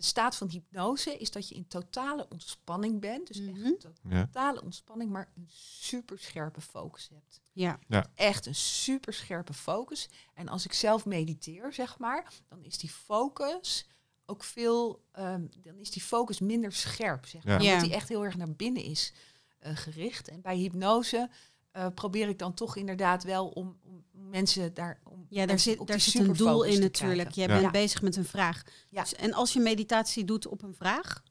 [0.00, 3.26] de staat van hypnose is dat je in totale ontspanning bent.
[3.26, 3.36] Dus
[3.78, 4.24] to- ja.
[4.24, 7.40] totale ontspanning, maar een super scherpe focus hebt.
[7.52, 7.78] Ja.
[8.14, 10.08] Echt een super scherpe focus.
[10.34, 13.86] En als ik zelf mediteer, zeg maar, dan is die focus
[14.26, 17.62] ook veel, ehm, dan is die focus minder scherp, zeg maar.
[17.62, 17.64] Ja.
[17.64, 17.72] Ja.
[17.72, 19.12] Omdat die echt heel erg naar binnen is
[19.58, 20.28] eh, gericht.
[20.28, 21.30] En bij hypnose
[21.70, 26.00] eh, probeer ik dan toch inderdaad wel om, om mensen daar Ja, daar zit, daar
[26.00, 27.30] zit een doel in natuurlijk.
[27.30, 27.52] Jij Ja.
[27.52, 27.70] bent Ja.
[27.70, 28.62] bezig met een vraag.
[28.88, 29.02] Ja.
[29.02, 31.22] Dus, en als je meditatie doet op een vraag,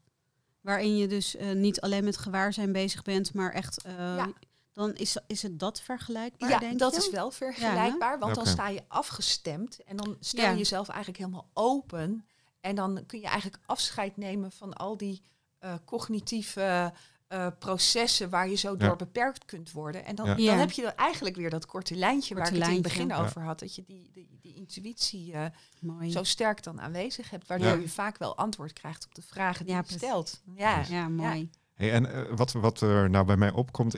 [0.62, 4.32] waarin je dus eh, niet alleen met gewaarzijn bezig bent, maar echt, eh, Ja.
[4.74, 7.00] dan is, is het dat vergelijkbaar, Ja, denk dat je?
[7.00, 10.58] is wel vergelijkbaar, want dan sta je afgestemd en dan stel je Ja.
[10.58, 12.26] jezelf eigenlijk helemaal open.
[12.62, 15.22] En dan kun je eigenlijk afscheid nemen van al die
[15.60, 16.94] eh, cognitieve
[17.30, 18.96] eh, processen waar je zo door Ja.
[18.96, 20.06] beperkt kunt worden.
[20.06, 20.36] En dan, Ja.
[20.50, 23.14] dan heb je dan eigenlijk weer dat korte lijntje waar ik het in het begin
[23.14, 23.60] over had.
[23.60, 25.46] Dat je die, die, die intuïtie eh,
[25.80, 26.12] Mooi.
[26.12, 27.74] zo sterk dan aanwezig hebt, waardoor Ja.
[27.74, 30.42] je vaak wel antwoord krijgt op de vragen die Ja, je stelt.
[30.56, 30.84] Ja.
[30.90, 31.50] Ja, mooi.
[31.74, 33.96] Hey, en eh, wat, wat er nou bij mij opkomt,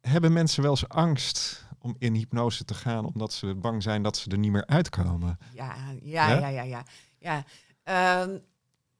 [0.00, 4.16] hebben mensen wel eens angst om in hypnose te gaan omdat ze bang zijn dat
[4.16, 5.38] ze er niet meer uitkomen?
[5.54, 6.38] Ja, ja, Ja?
[6.38, 6.84] ja, ja, ja.
[7.18, 7.44] ja.
[7.82, 8.38] Ehm,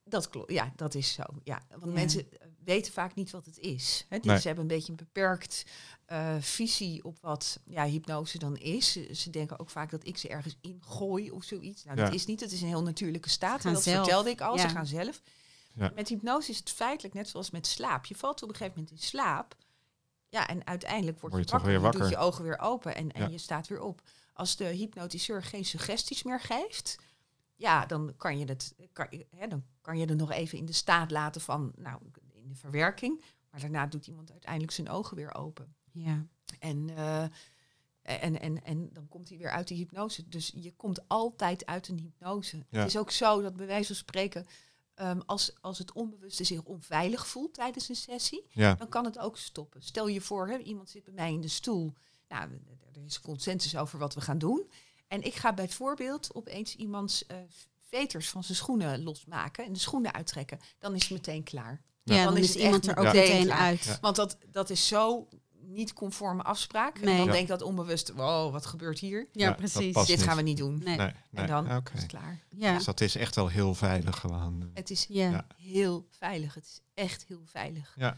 [0.04, 0.52] dat klopt.
[0.52, 1.22] Ja, dat is zo.
[1.44, 1.90] Ja, want Ja.
[1.92, 2.26] mensen
[2.64, 4.06] weten vaak niet wat het is.
[4.08, 4.16] Hè?
[4.18, 4.38] Dus Nee.
[4.40, 5.64] Ze hebben een beetje een beperkt
[6.06, 8.92] eh, visie op wat ja, hypnose dan is.
[8.92, 11.84] Ze, ze denken ook vaak dat ik ze ergens ingooi of zoiets.
[11.84, 12.40] Nou, dat is niet.
[12.40, 13.64] Het is een heel natuurlijke staat.
[13.64, 13.96] En dat zelf.
[14.04, 14.56] vertelde ik al.
[14.56, 14.62] Ja.
[14.62, 15.22] Ze gaan zelf.
[15.74, 15.92] Ja.
[15.94, 18.04] Met hypnose is het feitelijk net zoals met slaap.
[18.04, 19.56] Je valt op een gegeven moment in slaap.
[20.28, 21.80] Ja, en uiteindelijk word je, Word je toch wakker.
[21.82, 23.28] weer Je doet je ogen weer open en, en Ja.
[23.28, 24.02] je staat weer op.
[24.32, 26.98] Als de hypnotiseur geen suggesties meer geeft,
[27.56, 30.66] ja, dan kan je het, kan, je- hè, dan kan je er nog even in
[30.66, 32.00] de staat laten van, nou,
[32.42, 33.24] in de verwerking.
[33.50, 35.74] Maar daarna doet iemand uiteindelijk zijn ogen weer open.
[35.92, 36.26] Ja.
[36.58, 37.22] En, eh,
[38.02, 40.28] en, en, en dan komt hij weer uit die hypnose.
[40.28, 42.56] Dus je komt altijd uit een hypnose.
[42.56, 42.78] Ja.
[42.78, 44.46] Het is ook zo dat bij wijze van spreken,
[44.94, 49.18] ehm, als, als het onbewuste zich onveilig voelt tijdens een sessie, Ja, dan kan het
[49.18, 49.82] ook stoppen.
[49.82, 51.94] Stel je voor, hè, iemand zit bij mij in de stoel.
[52.28, 52.50] Nou,
[52.92, 54.70] er is consensus over wat we gaan doen.
[55.08, 57.36] En ik ga bijvoorbeeld opeens iemands eh,
[57.78, 60.60] veters van zijn schoenen losmaken en de schoenen uittrekken.
[60.78, 61.82] Dan is het meteen klaar.
[62.04, 63.58] Ja, dan, is iemand er ook meteen klaar.
[63.58, 63.84] uit.
[63.84, 63.98] Ja.
[64.00, 65.28] Want dat, dat is zo
[65.64, 67.00] niet conforme afspraak.
[67.00, 67.10] Nee.
[67.10, 67.32] En dan Ja.
[67.32, 69.28] denkt dat onbewust, wow, wat gebeurt hier?
[69.32, 69.94] Ja, precies.
[69.94, 70.22] Dit niet.
[70.22, 70.80] gaan we niet doen.
[70.84, 70.96] Nee.
[70.96, 71.12] nee, nee.
[71.30, 72.40] En dan is het klaar.
[72.56, 72.74] Ja.
[72.74, 74.70] Dus dat is echt wel heel veilig gewoon.
[74.74, 75.30] Het is Ja.
[75.30, 75.46] Ja.
[75.56, 76.54] heel veilig.
[76.54, 77.92] Het is echt heel veilig.
[77.96, 78.16] Ja,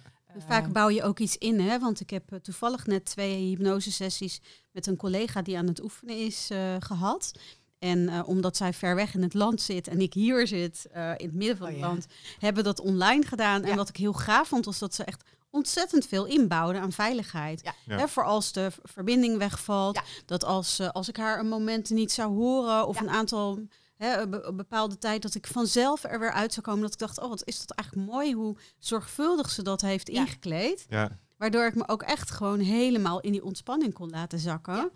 [0.49, 1.79] Vaak bouw je ook iets in, hè?
[1.79, 4.41] want ik heb eh, toevallig net twee hypnosesessies
[4.73, 7.33] met een collega die aan het oefenen is eh, gehad.
[7.79, 11.11] En eh, omdat zij ver weg in het land zit en ik hier zit eh,
[11.17, 11.87] in het midden van Oh, het ja.
[11.89, 12.07] land,
[12.39, 13.63] hebben we dat online gedaan.
[13.65, 17.61] En wat ik heel gaaf vond, was dat ze echt ontzettend veel inbouwden aan veiligheid.
[17.65, 17.75] Ja.
[17.87, 17.97] Ja.
[17.99, 20.03] Hè, voor als de verbinding wegvalt, Ja.
[20.27, 23.03] dat als, eh, als ik haar een moment niet zou horen of Ja.
[23.03, 23.59] een aantal
[23.97, 26.83] hè, een be- een bepaalde tijd dat ik vanzelf er weer uit zou komen.
[26.83, 30.21] Dat ik dacht, oh wat is dat eigenlijk mooi hoe zorgvuldig ze dat heeft Ja.
[30.21, 30.87] ingekleed.
[30.89, 34.91] ja, Waardoor ik me ook echt gewoon helemaal in die ontspanning kon laten zakken.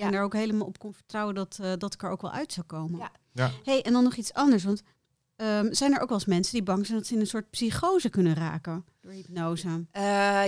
[0.00, 0.06] Ja.
[0.06, 2.52] En er ook helemaal op kon vertrouwen dat, eh, dat ik er ook wel uit
[2.52, 2.98] zou komen.
[2.98, 3.10] Ja.
[3.32, 3.50] ja.
[3.64, 4.64] hey, en dan nog iets anders.
[4.64, 4.82] Want
[5.36, 7.50] ehm, zijn er ook wel eens mensen die bang zijn dat ze in een soort
[7.50, 9.86] psychose kunnen raken door hypnose?
[9.90, 10.02] Eh,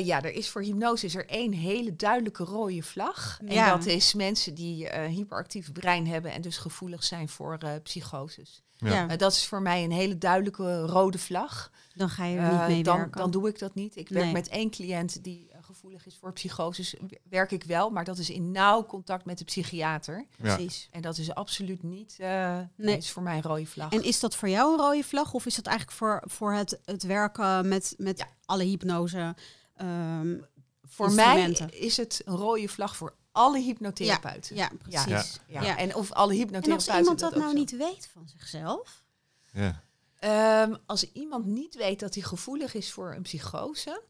[0.06, 3.38] ja, er is voor hypnose is er één hele duidelijke rode vlag.
[3.46, 3.70] En Ja.
[3.76, 8.62] dat is mensen die eh hyperactief brein hebben en dus gevoelig zijn voor eh psychoses.
[8.76, 9.16] Ja.
[9.16, 11.70] Dat is voor mij een hele duidelijke rode vlag.
[11.94, 13.20] dan ga je er niet mee dan, werken.
[13.20, 13.96] dan doe ik dat niet.
[13.96, 14.32] Ik werk Nee.
[14.32, 16.94] met één cliënt die gevoelig is voor psychoses.
[17.08, 20.26] w- Werk ik wel, maar dat is in nauw contact met de psychiater.
[20.42, 20.54] Ja.
[20.56, 20.88] Precies.
[20.90, 22.16] En dat is absoluut niet.
[22.18, 22.96] eh Nee.
[22.96, 23.92] is voor mij een rode vlag.
[23.92, 25.32] En is dat voor jou een rode vlag?
[25.34, 28.26] Of is dat eigenlijk voor, voor het, het werken met, met Ja.
[28.44, 29.34] alle hypnose?
[29.76, 30.36] ehm,
[30.82, 34.56] voor mij is het een rode vlag voor alle hypnotherapeuten.
[34.56, 35.40] ja, precies.
[35.46, 35.60] Ja.
[35.60, 35.62] Ja.
[35.62, 35.76] Ja.
[35.78, 37.56] En of alle En hypnotherapeuten als iemand dat nou zo.
[37.56, 39.04] niet weet van zichzelf?
[39.52, 39.82] ja.
[40.18, 44.02] Ehm, als iemand niet weet dat hij gevoelig is voor een psychose,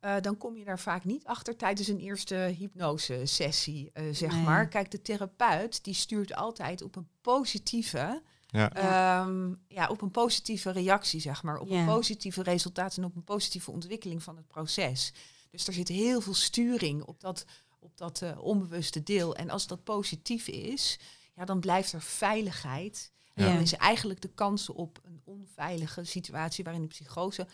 [0.00, 4.42] eh, dan kom je daar vaak niet achter tijdens een eerste hypnosesessie, eh zeg Nee.
[4.42, 4.68] maar.
[4.68, 8.72] Kijk, de therapeut die stuurt altijd op een positieve, Ja.
[8.72, 11.78] ehm, ja, op een positieve reactie, zeg maar, op Ja.
[11.80, 15.12] een positieve resultaat en op een positieve ontwikkeling van het proces.
[15.50, 17.44] Dus er zit heel veel sturing op dat,
[17.78, 19.36] op dat eh, onbewuste deel.
[19.36, 20.98] En als dat positief is,
[21.34, 23.10] ja, dan blijft er veiligheid.
[23.34, 27.46] En dan is eigenlijk de kans op een onveilige situatie waarin de psychose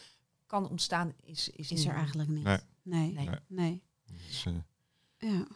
[0.46, 2.44] kan ontstaan, is, is, Is er eigenlijk niet.
[2.44, 2.58] Nee.
[2.82, 3.12] Nee.
[3.12, 3.28] Nee.
[3.28, 3.38] Nee.
[3.48, 3.82] Nee.
[4.26, 4.52] Dus, eh,
[5.18, 5.46] Ja.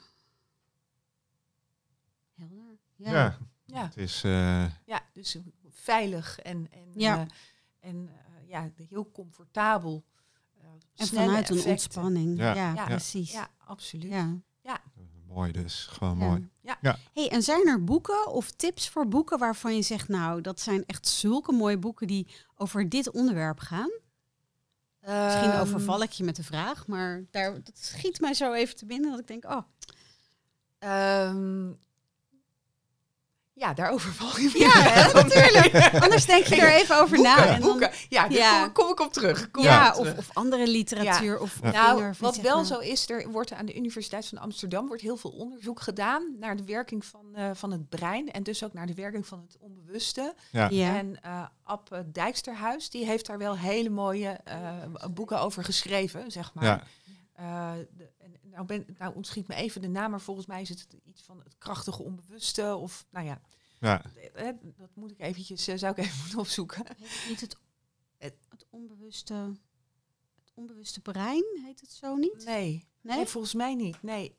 [2.34, 2.78] Helder.
[2.96, 3.10] Ja.
[3.12, 3.38] ja.
[3.66, 4.24] Ja, het is...
[4.24, 5.36] eh, ja, dus
[5.70, 7.18] veilig en, en, Ja.
[7.20, 7.26] eh,
[7.90, 10.04] en eh, ja, heel comfortabel.
[10.60, 10.64] eh,
[10.96, 11.70] En vanuit een effecten.
[11.70, 12.38] ontspanning.
[12.38, 12.54] Ja.
[12.54, 12.84] Ja, Ja.
[12.84, 13.32] precies.
[13.32, 14.10] Ja, absoluut.
[14.10, 14.38] Ja.
[15.26, 16.26] mooi dus, gewoon Ja.
[16.28, 16.48] mooi.
[17.12, 20.86] Hey, en zijn er boeken of tips voor boeken waarvan je zegt, nou, dat zijn
[20.86, 23.90] echt zulke mooie boeken die over dit onderwerp gaan?
[25.06, 28.76] Misschien Ehm, overval ik je met de vraag, maar daar, dat schiet mij zo even
[28.76, 29.62] te binnen dat ik denk, oh,
[30.78, 31.68] ehm,
[33.60, 35.94] ja, daarover val je Ja, hè, natuurlijk.
[36.04, 37.34] anders denk je er even over na.
[37.34, 37.90] Boeken, En dan, boeken.
[38.08, 38.62] Ja, daar Ja.
[38.62, 39.50] Kom, kom ik op terug.
[39.50, 40.18] Kom ja, op of, terug.
[40.18, 41.40] of andere literatuur.
[41.40, 41.70] Of Ja.
[41.70, 45.30] Nou, wat wel zo is, er wordt aan de Universiteit van Amsterdam wordt heel veel
[45.30, 48.94] onderzoek gedaan naar de werking van, eh, van het brein en dus ook naar de
[48.94, 50.34] werking van het onbewuste.
[50.50, 50.68] Ja.
[50.70, 50.96] Ja.
[50.96, 54.72] En eh Ab Dijksterhuis, die heeft daar wel hele mooie eh,
[55.10, 56.64] boeken over geschreven, zeg maar.
[56.64, 56.82] Ja.
[57.32, 58.10] Eh, de,
[58.66, 61.38] nou, ben, nou ontschiet me even de naam, maar volgens mij is het iets van
[61.44, 62.74] het krachtige onbewuste.
[62.76, 63.40] Of nou ja,
[63.80, 64.02] Ja.
[64.34, 66.84] eh, dat moet ik eventjes, eh, zou ik even moeten opzoeken.
[66.98, 67.56] Heet niet het,
[68.18, 69.34] het, het onbewuste,
[70.40, 72.44] het onbewuste brein, heet het zo niet?
[72.44, 73.16] Nee, Nee?
[73.16, 74.02] nee volgens mij niet.
[74.02, 74.36] Nee,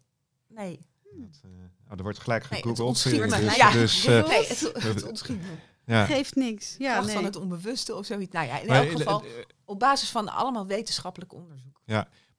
[0.48, 0.80] nee.
[1.18, 1.50] Dat, eh,
[1.92, 2.88] oh, er wordt gelijk nee het gegoogeld.
[2.88, 3.28] ontschiet me.
[3.28, 5.56] dus, ja, dus, eh, nee, het, het ontschiet me.
[5.86, 6.06] ja.
[6.06, 6.76] Geeft niks.
[6.78, 7.16] Ja, Kracht nee.
[7.16, 8.34] van het onbewuste of zoiets.
[8.34, 11.82] Nou ja, in Maar, elk geval eh, eh, op basis van allemaal wetenschappelijk onderzoek.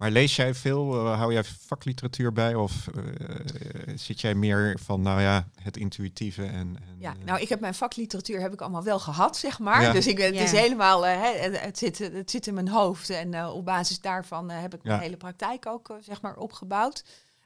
[0.03, 2.55] Maar lees jij veel, eh, hou jij vakliteratuur bij?
[2.55, 6.53] Of eh, zit jij meer van, nou ja, het intuïtieve en...
[6.53, 9.83] en Ja, eh, nou, ik heb mijn vakliteratuur heb ik allemaal wel gehad, zeg maar.
[9.83, 9.93] Ja.
[9.93, 10.43] Dus ik, het Ja.
[10.43, 13.11] is helemaal, hè, het, zit, het zit in mijn hoofd.
[13.11, 15.03] En eh, op basis daarvan heb ik mijn Ja.
[15.03, 17.05] hele praktijk ook, zeg maar, opgebouwd.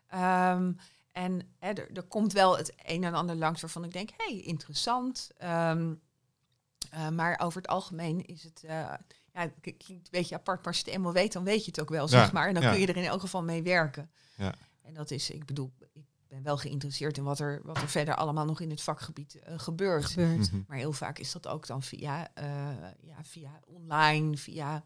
[0.08, 0.72] Ehm,
[1.12, 4.42] en er, er komt wel het een en ander langs waarvan ik denk, hé, hey,
[4.42, 5.30] interessant.
[5.38, 5.92] Ehm,
[6.90, 8.92] eh, maar over het algemeen is het, eh,
[9.36, 11.70] ja, het klinkt een beetje apart, maar als je het eenmaal weet, dan weet je
[11.70, 12.48] het ook wel, Ja, zeg maar.
[12.48, 12.70] En dan ja.
[12.70, 14.10] kun je er in elk geval mee werken.
[14.36, 14.54] Ja.
[14.82, 18.14] En dat is, ik bedoel, ik ben wel geïnteresseerd in wat er, wat er verder
[18.14, 20.04] allemaal nog in het vakgebied eh, gebeurt.
[20.04, 20.52] gebeurt.
[20.52, 20.62] mhm.
[20.66, 22.46] Maar heel vaak is dat ook dan via, eh,
[23.00, 24.84] ja, via online, via,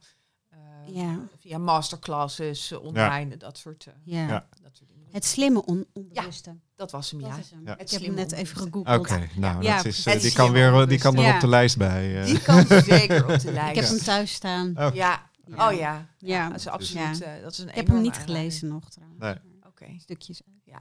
[0.51, 0.59] eh,
[0.95, 1.19] Ja.
[1.39, 4.27] via masterclasses eh, online, dat, soort, eh, Ja.
[4.29, 4.47] Ja.
[4.63, 5.07] dat soort dingen.
[5.11, 6.57] Het slimme on onbewuste.
[6.77, 7.37] Dat was hem, Dat ja.
[7.39, 7.67] is hem.
[7.67, 7.79] Ja.
[7.79, 8.99] Ik heb hem net even gegoogeld.
[8.99, 11.35] Oké, nou, Ja, dat is, eh, die, kan weer, die kan er Ja.
[11.35, 12.21] op de lijst bij.
[12.21, 12.25] eh.
[12.27, 13.71] Die kan er zeker op de lijst.
[13.77, 14.69] Ik heb hem thuis staan.
[14.79, 15.69] Oh, Ja, Ja.
[15.71, 16.07] oh ja.
[16.19, 16.49] Ja.
[16.49, 17.21] dat is absoluut.
[17.23, 19.21] eh, dat is een Ik heb hem niet gelezen nog trouwens.
[19.21, 19.35] Nee.
[19.67, 19.87] Oké.
[19.99, 20.43] Stukjes.
[20.65, 20.81] Ja.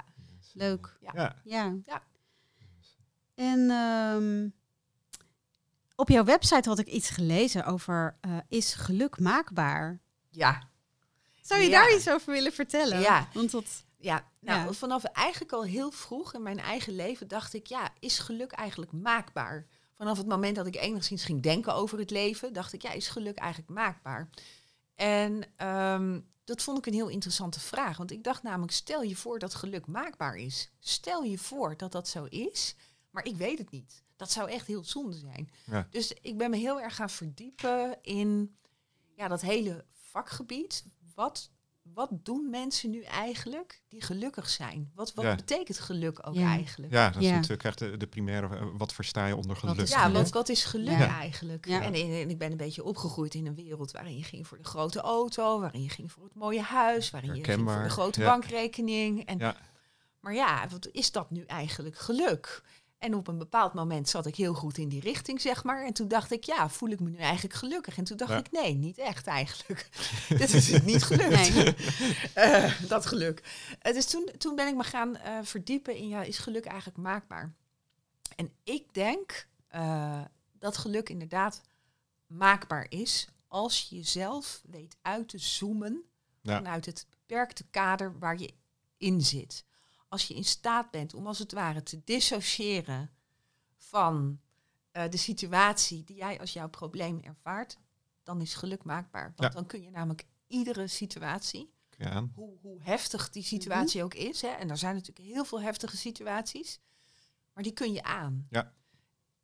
[0.54, 0.98] Leuk.
[1.02, 1.36] Ja.
[1.44, 1.74] Ja.
[1.86, 2.02] Ja.
[3.36, 4.48] En ehm,
[6.00, 10.00] op jouw website had ik iets gelezen over eh, is geluk maakbaar?
[10.30, 10.68] Ja,
[11.42, 11.80] Zou je Ja.
[11.82, 13.00] daar iets over willen vertellen?
[13.00, 13.28] Ja.
[13.34, 14.28] Want dat, ja.
[14.40, 14.74] Nou, Ja.
[14.74, 18.92] vanaf eigenlijk al heel vroeg in mijn eigen leven dacht ik, ja, is geluk eigenlijk
[18.92, 19.66] maakbaar?
[19.94, 23.08] Vanaf het moment dat ik enigszins ging denken over het leven, dacht ik, ja, is
[23.08, 24.30] geluk eigenlijk maakbaar?
[24.96, 27.98] En ehm, dat vond ik een heel interessante vraag.
[27.98, 30.70] Want ik dacht namelijk, stel je voor dat geluk maakbaar is.
[30.80, 32.76] Stel je voor dat dat zo is,
[33.10, 34.04] maar ik weet het niet.
[34.20, 35.50] Dat zou echt heel zonde zijn.
[35.66, 35.88] Ja.
[35.90, 38.58] Dus ik ben me heel erg gaan verdiepen in
[39.16, 40.84] ja, dat hele vakgebied.
[41.16, 41.52] Wat,
[41.82, 44.92] wat doen mensen nu eigenlijk die gelukkig zijn?
[44.96, 45.36] Wat, wat Ja.
[45.36, 46.48] betekent geluk ook Ja.
[46.48, 46.94] eigenlijk?
[46.94, 47.34] Ja, dat is Ja.
[47.34, 48.56] natuurlijk echt de, de primaire.
[48.58, 49.78] eh, Wat versta je onder geluk?
[49.78, 50.18] is Ja, geluk?
[50.24, 51.08] wat, wat is geluk Ja.
[51.20, 51.68] eigenlijk?
[51.68, 51.82] Ja.
[51.82, 54.58] En, en, en ik ben een beetje opgegroeid in een wereld waarin je ging voor
[54.58, 57.90] de grote auto, waarin je ging voor het mooie huis, waarin je ging voor de
[57.90, 58.26] grote ja.
[58.30, 59.26] bankrekening.
[59.26, 59.56] En, Ja.
[60.20, 62.64] Maar ja, wat is dat nu eigenlijk geluk?
[63.00, 65.86] En op een bepaald moment zat ik heel goed in die richting, zeg maar.
[65.86, 67.98] En toen dacht ik, ja, voel ik me nu eigenlijk gelukkig?
[67.98, 68.38] En toen dacht Ja.
[68.38, 69.90] ik, nee, niet echt eigenlijk.
[70.40, 71.54] Dit is het niet gelukt.
[71.54, 71.76] Nee.
[72.34, 73.44] Eh, dat geluk.
[73.84, 76.98] Uh, dus toen, toen ben ik me gaan eh, verdiepen in, ja, is geluk eigenlijk
[76.98, 77.54] maakbaar?
[78.36, 80.22] En ik denk eh,
[80.52, 81.62] dat geluk inderdaad
[82.28, 86.04] maakbaar is als je jezelf weet uit te zoomen
[86.42, 86.56] Ja.
[86.56, 88.54] vanuit het beperkte kader waar je
[88.98, 89.66] in zit.
[90.10, 93.10] Als je in staat bent om als het ware te dissociëren
[93.78, 94.40] van
[94.92, 97.78] eh, de situatie die jij als jouw probleem ervaart,
[98.24, 99.34] dan is geluk maakbaar.
[99.36, 99.60] Want Ja.
[99.60, 102.28] dan kun je namelijk iedere situatie, Ja.
[102.36, 105.98] hoe, hoe heftig die situatie ook is, hè, en er zijn natuurlijk heel veel heftige
[105.98, 106.80] situaties,
[107.54, 108.48] maar die kun je aan.
[108.50, 108.74] Ja.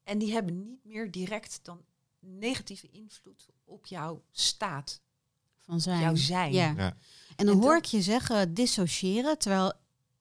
[0.04, 1.86] En die hebben niet meer direct dan
[2.20, 5.02] negatieve invloed op jouw staat,
[5.60, 6.00] van zijn.
[6.02, 6.54] jouw zijn.
[6.54, 6.74] Ja.
[6.78, 6.98] Ja.
[7.36, 9.74] En dan En hoor ik je zeggen dissociëren, terwijl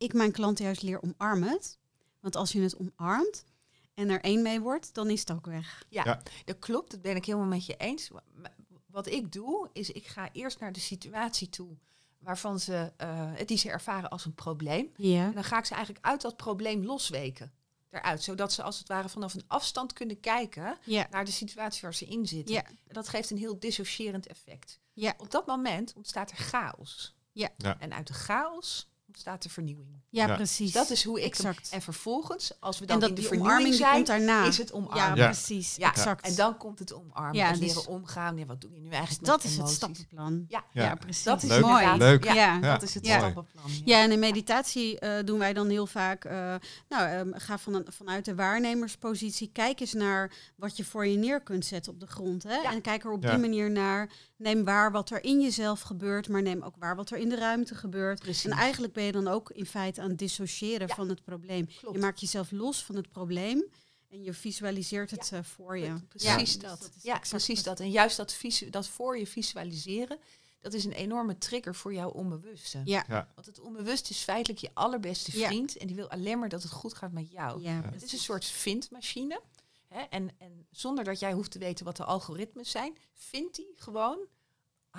[0.05, 1.79] ik mijn klanten juist leer omarm het.
[2.21, 3.45] Want als je het omarmt
[3.95, 5.85] en er één mee wordt, dan is het ook weg.
[5.89, 6.23] Ja, Ja.
[6.45, 6.91] dat klopt.
[6.91, 8.09] Dat ben ik helemaal met je eens.
[8.09, 8.23] Wa-
[8.87, 11.77] Wat ik doe, is ik ga eerst naar de situatie toe
[12.19, 14.91] waarvan ze, eh, die ze ervaren als een probleem.
[14.97, 15.25] Ja.
[15.27, 17.53] En dan ga ik ze eigenlijk uit dat probleem losweken.
[17.91, 21.07] Eruit, zodat ze als het ware vanaf een afstand kunnen kijken Ja.
[21.11, 22.55] naar de situatie waar ze in zitten.
[22.55, 22.65] Ja.
[22.67, 24.81] En dat geeft een heel dissocierend effect.
[24.93, 25.15] Ja.
[25.19, 27.15] Op dat moment ontstaat er chaos.
[27.33, 27.49] Ja.
[27.57, 27.81] Ja.
[27.81, 29.89] En uit de chaos ontstaat er vernieuwing.
[30.11, 30.35] Ja, Ja.
[30.35, 30.73] precies.
[30.73, 31.69] Dat is hoe ik hem- exact.
[31.73, 34.47] En vervolgens, als we dan En dat in de die vernieuwing zijn, komt daarna.
[34.47, 35.17] is het ja, omarmen.
[35.17, 35.25] Ja.
[35.25, 35.77] precies.
[35.77, 36.27] Ja, exact.
[36.27, 37.35] En dan komt het omarmen.
[37.35, 38.37] Ja, en dus- leren omgaan.
[38.39, 40.45] Ja, wat doe je nu eigenlijk Dus dat met is het stappenplan.
[40.49, 40.95] Ja, Ja, Ja.
[40.95, 41.23] precies.
[41.25, 41.61] dat is Leuk.
[41.61, 41.97] mooi.
[41.97, 42.25] Leuk.
[42.25, 42.61] Ja, Ja.
[42.61, 43.19] dat is het Ja.
[43.19, 43.65] stappenplan.
[43.85, 46.55] Ja, en in meditatie eh, doen wij dan heel vaak, eh,
[46.89, 51.17] nou, ehm, ga van een, vanuit de waarnemerspositie, kijk eens naar wat je voor je
[51.17, 52.43] neer kunt zetten op de grond.
[52.43, 52.55] Hè?
[52.57, 52.73] Ja.
[52.73, 53.31] En kijk er op Ja.
[53.31, 54.11] die manier naar.
[54.45, 57.37] Neem waar wat er in jezelf gebeurt, maar neem ook waar wat er in de
[57.37, 58.21] ruimte gebeurt.
[58.21, 58.45] Precies.
[58.45, 60.95] En eigenlijk ben je dan ook in feite aan het dissociëren Ja.
[60.95, 61.67] van het probleem.
[61.67, 61.95] Klopt.
[61.95, 63.65] Je maakt jezelf los van het probleem
[64.11, 65.95] en je visualiseert het eh, voor je.
[66.09, 66.91] Precies Ja, dat.
[66.95, 67.81] dus ja, precies wat- dat.
[67.81, 70.19] En juist dat, visu- dat voor je visualiseren,
[70.61, 72.81] dat is een enorme trigger voor jouw onbewuste.
[72.85, 73.29] Ja, Ja.
[73.35, 75.47] Want het onbewust is feitelijk je allerbeste Ja.
[75.47, 77.63] vriend en die wil alleen maar dat het goed gaat met jou.
[77.63, 79.41] ja, Het is een soort vindmachine.
[79.89, 80.01] Hè?
[80.01, 84.19] En, en zonder dat jij hoeft te weten wat de algoritmes zijn, vindt hij gewoon,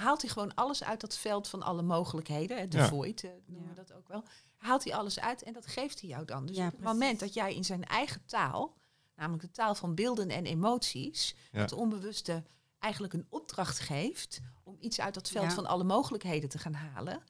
[0.01, 2.57] haalt hij gewoon alles uit dat veld van alle mogelijkheden.
[2.57, 2.67] Hè?
[2.67, 2.87] De Ja.
[2.87, 4.23] void eh, noemen we dat ook wel.
[4.57, 6.45] Haalt hij alles uit en dat geeft hij jou dan.
[6.45, 6.99] Dus Ja, op het precies.
[6.99, 8.77] moment dat jij in zijn eigen taal,
[9.15, 11.59] namelijk de taal van beelden en emoties, Ja.
[11.59, 12.43] het onbewuste
[12.79, 15.51] eigenlijk een opdracht geeft om iets uit dat veld Ja.
[15.51, 17.21] van alle mogelijkheden te gaan halen.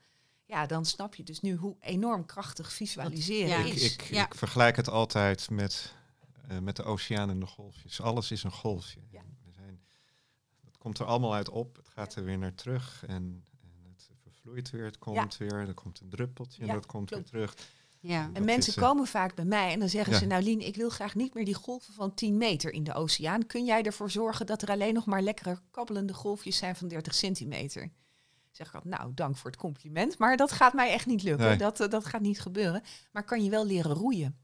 [0.45, 3.57] Ja, dan snap je dus nu hoe enorm krachtig visualiseren ja.
[3.65, 3.93] Ik, is.
[3.93, 4.25] ik, Ja.
[4.25, 5.93] ik vergelijk het altijd met,
[6.47, 8.01] eh, met de oceaan en de golfjes.
[8.01, 8.99] Alles is een golfje.
[9.09, 9.21] Ja.
[10.85, 11.75] Komt er allemaal uit op.
[11.75, 13.03] Het gaat er weer naar terug.
[13.07, 14.83] En, en het vervloeit weer.
[14.83, 15.53] Het komt weer.
[15.53, 16.61] Er komt een druppeltje.
[16.61, 17.29] En dat komt klopt.
[17.31, 17.67] weer terug.
[17.99, 18.29] ja.
[18.33, 20.19] En mensen is, eh, komen vaak bij mij en dan zeggen Ja.
[20.19, 22.93] ze, nou Lien, ik wil graag niet meer die golven van 10 meter in de
[22.93, 23.45] oceaan.
[23.45, 27.15] Kun jij ervoor zorgen dat er alleen nog maar lekkere kabbelende golfjes zijn van 30
[27.15, 27.91] centimeter?
[28.51, 31.47] Zeg ik altijd, nou, dank voor het compliment, maar dat gaat mij echt niet lukken.
[31.47, 31.57] Nee.
[31.57, 32.83] Dat, eh, dat gaat niet gebeuren.
[33.11, 34.37] Maar kan je wel leren roeien?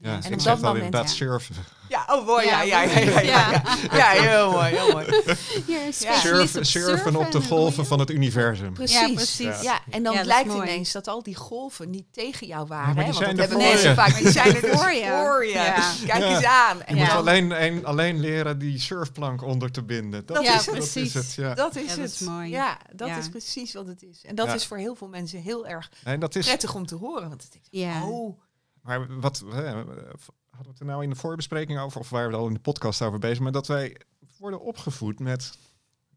[0.00, 1.54] Ja, en op ik dat zeg dan moment, inderdaad surfen.
[1.88, 3.50] Ja, oh mooi, ja, Ja, ja, ja, ja, ja, ja.
[3.92, 3.96] Ja.
[3.96, 5.06] Ja, heel mooi, heel mooi.
[5.92, 8.72] Surfen, op surfen op de en golven van het universum.
[8.72, 9.00] Precies.
[9.00, 9.60] Ja, precies.
[9.62, 10.68] Ja, en dan dat mooi.
[10.68, 12.94] ineens dat al die golven niet tegen jou Ja, waren.
[12.94, 13.94] Want zijn dat hebben voor mensen je.
[13.94, 14.16] vaak.
[14.18, 15.22] Die zijn er Voor je.
[15.24, 15.52] voor je.
[15.52, 15.92] Ja.
[16.06, 16.34] Kijk Ja.
[16.36, 16.76] eens aan.
[16.78, 20.26] Je En moet alleen, een, alleen leren die surfplank onder te binden.
[20.26, 21.12] Dat, Dat Ja, is, precies.
[21.12, 21.34] dat is het.
[21.44, 21.54] Ja.
[21.54, 22.12] Dat is Ja, dat het.
[22.12, 22.50] is mooi.
[22.50, 23.16] Ja, dat Ja.
[23.18, 24.22] is precies wat het is.
[24.24, 24.54] En dat Ja.
[24.54, 27.28] is voor heel veel mensen heel erg Nee, dat is, prettig om te horen.
[27.28, 28.02] Want het is, Ja.
[28.04, 28.40] oh,
[28.82, 29.96] Maar wat hè, hadden
[30.50, 33.02] we het er nou in de voorbespreking over, of waren we al in de podcast
[33.02, 33.96] over bezig, maar dat wij
[34.38, 35.58] worden opgevoed met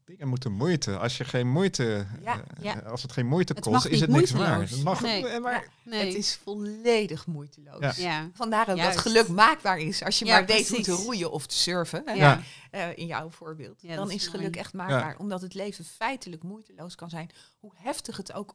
[0.05, 0.97] dingen moeten moeite.
[0.97, 2.73] Als je geen moeite, Ja, eh, ja.
[2.79, 4.69] als het geen moeite Het kost, is het niks waard.
[4.69, 5.27] Het mag, Nee.
[5.27, 5.89] eh, maar, Ja.
[5.89, 6.05] Nee.
[6.05, 7.79] het is volledig moeiteloos.
[7.79, 7.93] Ja.
[7.97, 8.29] ja.
[8.33, 8.93] Vandaar Juist.
[8.93, 10.03] dat geluk maakbaar is.
[10.03, 12.37] Als je Ja, maar weet hoe te roeien of te surfen, hè,
[12.71, 14.57] eh, in jouw voorbeeld, Ja, dan is is geluk mooi.
[14.59, 15.17] echt maakbaar.
[15.17, 17.29] Omdat het leven feitelijk moeiteloos kan zijn.
[17.59, 18.53] Hoe heftig het ook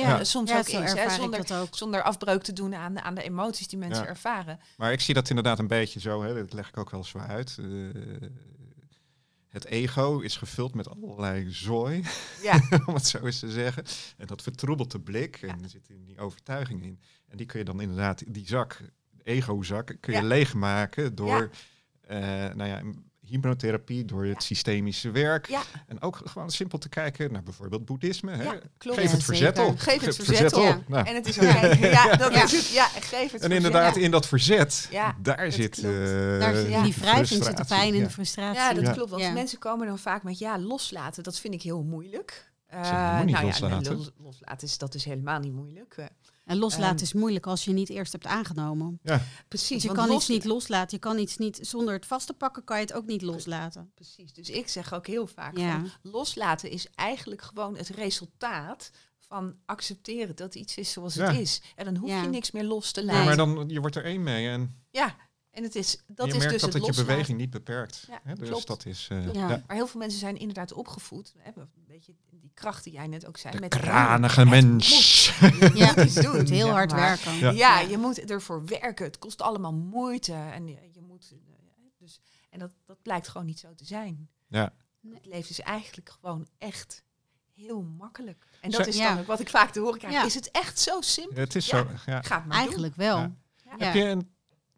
[0.00, 0.92] Ja, soms ja, ook zo is.
[0.92, 1.76] Hè, ervaar ik zonder, dat ook.
[1.76, 4.08] zonder afbreuk te doen aan, aan de emoties die mensen Ja.
[4.08, 4.60] ervaren.
[4.76, 7.18] maar ik zie dat inderdaad een beetje zo, hè, dat leg ik ook wel zo
[7.18, 7.56] uit.
[7.58, 7.66] Eh,
[9.48, 12.02] het ego is gevuld met allerlei zooi,
[12.42, 13.84] Ja, om het zo eens te zeggen.
[14.16, 17.00] En dat vertroebelt de blik en er zit die overtuiging in.
[17.28, 18.80] En die kun je dan inderdaad, die zak,
[19.22, 20.26] ego-zak, kun je Ja.
[20.26, 21.50] leegmaken door,
[22.00, 22.18] eh,
[22.54, 22.82] nou ja,
[23.26, 25.46] hypnotherapie, door het systemische werk.
[25.48, 28.30] ja, En ook gewoon simpel te kijken naar bijvoorbeeld boeddhisme.
[28.36, 28.44] Hè?
[28.78, 29.72] Geef Ja, het verzet zeker.
[29.72, 29.78] op.
[29.78, 30.68] Geef het verzet op.
[30.76, 30.88] op.
[30.88, 31.76] Nou, En het is oké.
[31.96, 32.42] Ja, dat Ja.
[32.44, 32.68] is het.
[32.68, 34.00] Ja, geef het en inderdaad, Ja.
[34.00, 35.90] in dat verzet, Ja, daar zit eh,
[36.38, 36.82] Daar zit ja.
[36.82, 38.04] die wrijving zit de frustratie, pijn en ja.
[38.04, 38.60] de frustratie.
[38.60, 38.92] Ja, dat Ja.
[38.92, 39.10] klopt.
[39.10, 39.30] Want Ja.
[39.32, 41.22] mensen komen dan vaak met ja, loslaten.
[41.22, 42.50] Dat vind ik heel moeilijk.
[42.70, 43.92] Niet nou loslaten.
[43.92, 45.96] Ja, los- loslaten is, dat is helemaal niet moeilijk.
[46.46, 48.98] En loslaten is moeilijk als je niet eerst hebt aangenomen.
[49.02, 49.68] Ja, precies.
[49.68, 50.88] Dus je want kan los- iets niet loslaten.
[50.90, 53.90] Je kan iets niet zonder het vast te pakken, kan je het ook niet loslaten.
[53.94, 54.32] Precies.
[54.32, 55.70] Dus ik zeg ook heel vaak: Ja.
[55.72, 61.26] van, loslaten is eigenlijk gewoon het resultaat van accepteren dat iets is zoals Ja.
[61.26, 61.62] het is.
[61.76, 62.22] En dan hoef Ja.
[62.22, 63.14] je niks meer los te Nee.
[63.16, 63.48] Ja, laten.
[63.48, 65.16] maar dan, je wordt er één mee en Ja,
[65.56, 68.04] en het is, dat je is merkt dus dat het het je beweging niet beperkt.
[68.08, 68.34] Ja, hè?
[68.34, 68.66] Dus klopt.
[68.66, 69.08] dat is...
[69.10, 69.24] eh.
[69.34, 69.48] Ja.
[69.48, 69.62] ja.
[69.66, 71.34] Maar heel veel mensen zijn inderdaad opgevoed.
[71.38, 73.54] Hè, een beetje die kracht die jij net ook zei.
[73.54, 75.32] De met kranige Het mens.
[75.40, 75.72] moet.
[75.74, 77.00] Ja, moet iets doen, heel hard maar.
[77.00, 77.34] werken.
[77.34, 77.50] Ja.
[77.50, 79.04] Ja, je moet ervoor werken.
[79.04, 80.32] Het kost allemaal moeite.
[80.32, 81.32] En je, je moet.
[81.32, 81.38] eh,
[81.98, 84.28] Dus, en dat, dat blijkt gewoon niet zo te zijn.
[84.48, 84.72] Ja.
[85.12, 87.04] Het leven is eigenlijk gewoon echt
[87.54, 88.46] heel makkelijk.
[88.60, 90.14] En Zo- dat is dan ook wat ik vaak te horen krijg.
[90.14, 90.24] Ja.
[90.24, 91.36] Is het echt zo simpel?
[91.40, 91.76] Het is Ja.
[91.78, 91.86] zo...
[92.10, 92.22] Ja.
[92.22, 93.16] Ga het maar Eigenlijk wel.
[93.18, 93.32] Ja.
[93.64, 93.74] Ja.
[93.78, 93.84] Ja.
[93.84, 94.34] Heb je een,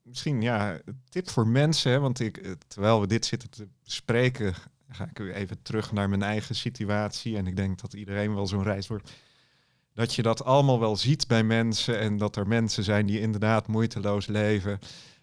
[0.09, 1.91] misschien ja, tip voor mensen?
[1.93, 1.99] Hè?
[2.01, 4.55] Want ik, eh, terwijl we dit zitten te bespreken,
[4.89, 7.37] ga ik weer even terug naar mijn eigen situatie.
[7.37, 9.11] En ik denk dat iedereen wel zo'n reis wordt.
[9.95, 11.99] Dat je dat allemaal wel ziet bij mensen.
[11.99, 14.79] En dat er mensen zijn die inderdaad moeiteloos leven.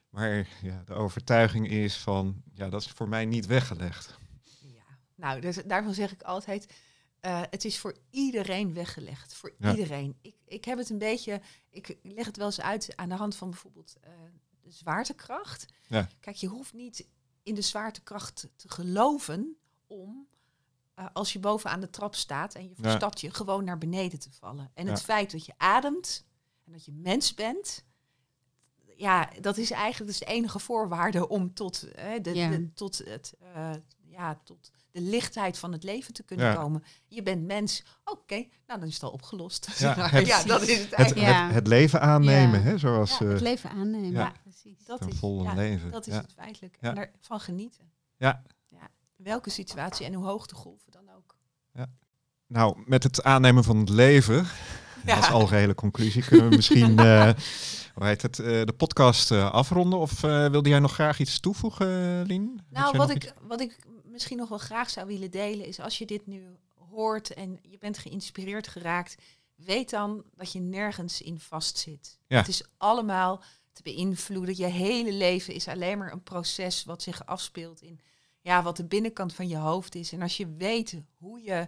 [0.09, 4.17] Maar ja, de overtuiging is van, ja, dat is voor mij niet weggelegd.
[4.61, 4.83] Ja.
[5.15, 6.73] Nou, dus, daarvan zeg ik altijd.
[7.19, 9.33] eh, het is voor iedereen weggelegd.
[9.35, 9.71] Voor Ja.
[9.75, 10.15] iedereen.
[10.21, 13.35] Ik, ik heb het een beetje, ik leg het wel eens uit aan de hand
[13.35, 14.11] van bijvoorbeeld eh,
[14.65, 15.65] de zwaartekracht.
[15.87, 16.07] Ja.
[16.19, 17.07] Kijk, je hoeft niet
[17.43, 19.57] in de zwaartekracht te geloven
[19.87, 20.27] om,
[20.93, 22.75] eh, als je bovenaan de trap staat en je Ja.
[22.83, 24.71] verstapt je, gewoon naar beneden te vallen.
[24.73, 26.25] En het feit dat je ademt
[26.65, 27.83] en dat je mens bent,
[28.97, 32.49] ja, dat is eigenlijk dus de enige voorwaarde om tot, hè, de, Ja.
[32.49, 33.71] de- tot, het, eh,
[34.05, 36.53] ja, tot de lichtheid van het leven te kunnen Ja.
[36.55, 36.83] komen.
[37.07, 37.83] Je bent mens.
[38.05, 38.35] Oké,
[38.67, 39.67] nou dan is het al opgelost.
[39.77, 41.27] Ja, Ja, het- dat is het Het, eigenlijk.
[41.27, 41.45] Ja.
[41.45, 42.65] het, het leven aannemen, Ja.
[42.65, 44.11] hè, zoals Ja, het leven aannemen.
[44.11, 44.19] ja.
[44.19, 44.85] Ja, precies.
[44.85, 45.91] Dat een is, volle ja, leven.
[45.91, 46.21] dat is ja.
[46.21, 46.77] het feitelijk.
[46.81, 46.89] Ja.
[46.89, 47.91] En daarvan genieten.
[48.17, 48.41] Ja.
[48.69, 48.87] ja.
[49.15, 51.35] Welke situatie en hoe hoog de golven dan ook.
[52.47, 54.45] Nou, met het aannemen van het leven,
[55.05, 55.15] Ja.
[55.15, 57.29] als algehele conclusie, kunnen we misschien eh,
[57.93, 59.99] hoe heet het, eh, de podcast eh, afronden.
[59.99, 62.61] Of eh, wilde jij nog graag iets toevoegen, Lien?
[62.69, 63.77] Nou, wat ik, wat ik
[64.15, 66.57] misschien nog wel graag zou willen delen is als je dit nu
[66.89, 69.15] hoort en je bent geïnspireerd geraakt,
[69.55, 72.19] weet dan dat je nergens in vastzit.
[72.27, 72.37] Ja.
[72.37, 74.57] Het is allemaal te beïnvloeden.
[74.57, 77.99] Je hele leven is alleen maar een proces wat zich afspeelt in
[78.45, 80.11] ja, wat de binnenkant van je hoofd is.
[80.11, 81.67] En als je weet hoe je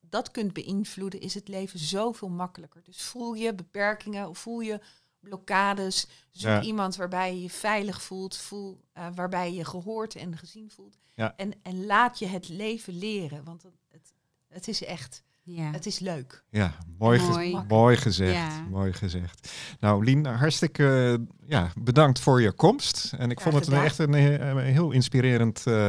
[0.00, 2.82] dat kunt beïnvloeden, is het leven zoveel makkelijker.
[2.82, 4.80] Dus voel je beperkingen of voel je
[5.22, 6.06] blokkades.
[6.30, 6.62] Zoek Ja.
[6.62, 10.98] iemand waarbij je je veilig voelt, voel, eh, waarbij je gehoord en gezien voelt.
[11.14, 11.32] Ja.
[11.36, 14.12] En, en laat je het leven leren, want het,
[14.48, 15.70] het, is echt, Ja.
[15.70, 16.44] het is leuk.
[16.50, 17.64] Ja, mooi, ge- Mooi.
[17.68, 18.32] mooi gezegd.
[18.34, 18.60] Ja.
[18.70, 19.52] Mooi gezegd.
[19.80, 23.12] Nou, Lien, hartstikke ja, bedankt voor je komst.
[23.18, 25.88] En ik Graag vond het een, echt een, eh, een heel inspirerend eh,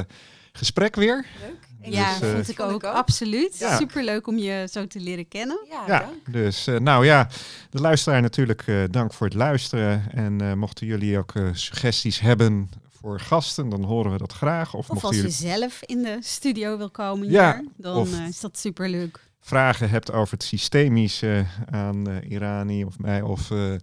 [0.52, 1.26] gesprek weer.
[1.40, 1.63] Leuk.
[1.92, 2.84] Ja, Dus, eh, vond ik Vond ik ook.
[2.84, 3.58] Absoluut.
[3.60, 3.78] Ja.
[3.78, 5.60] Superleuk om je zo te leren kennen.
[5.88, 7.28] Ja, dus eh, nou ja,
[7.70, 10.12] de luisteraar natuurlijk eh, dank voor het luisteren.
[10.12, 12.70] En eh, mochten jullie ook eh, suggesties hebben
[13.00, 14.74] voor gasten, dan horen we dat graag.
[14.74, 18.28] Of, Of als je zelf in de studio wil komen Ja, hier, dan of- eh,
[18.28, 19.20] is dat superleuk.
[19.42, 23.74] vragen hebt over het systemische aan eh, Irani of mij, of eh,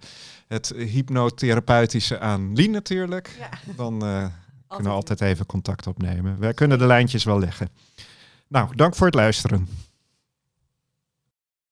[0.49, 4.03] het hypnotherapeutische aan Lien natuurlijk, Ja, dan
[4.71, 6.39] eh, kunnen altijd altijd even contact opnemen.
[6.39, 7.69] Wij kunnen de lijntjes wel leggen.
[8.49, 9.69] Nou, dank voor het luisteren.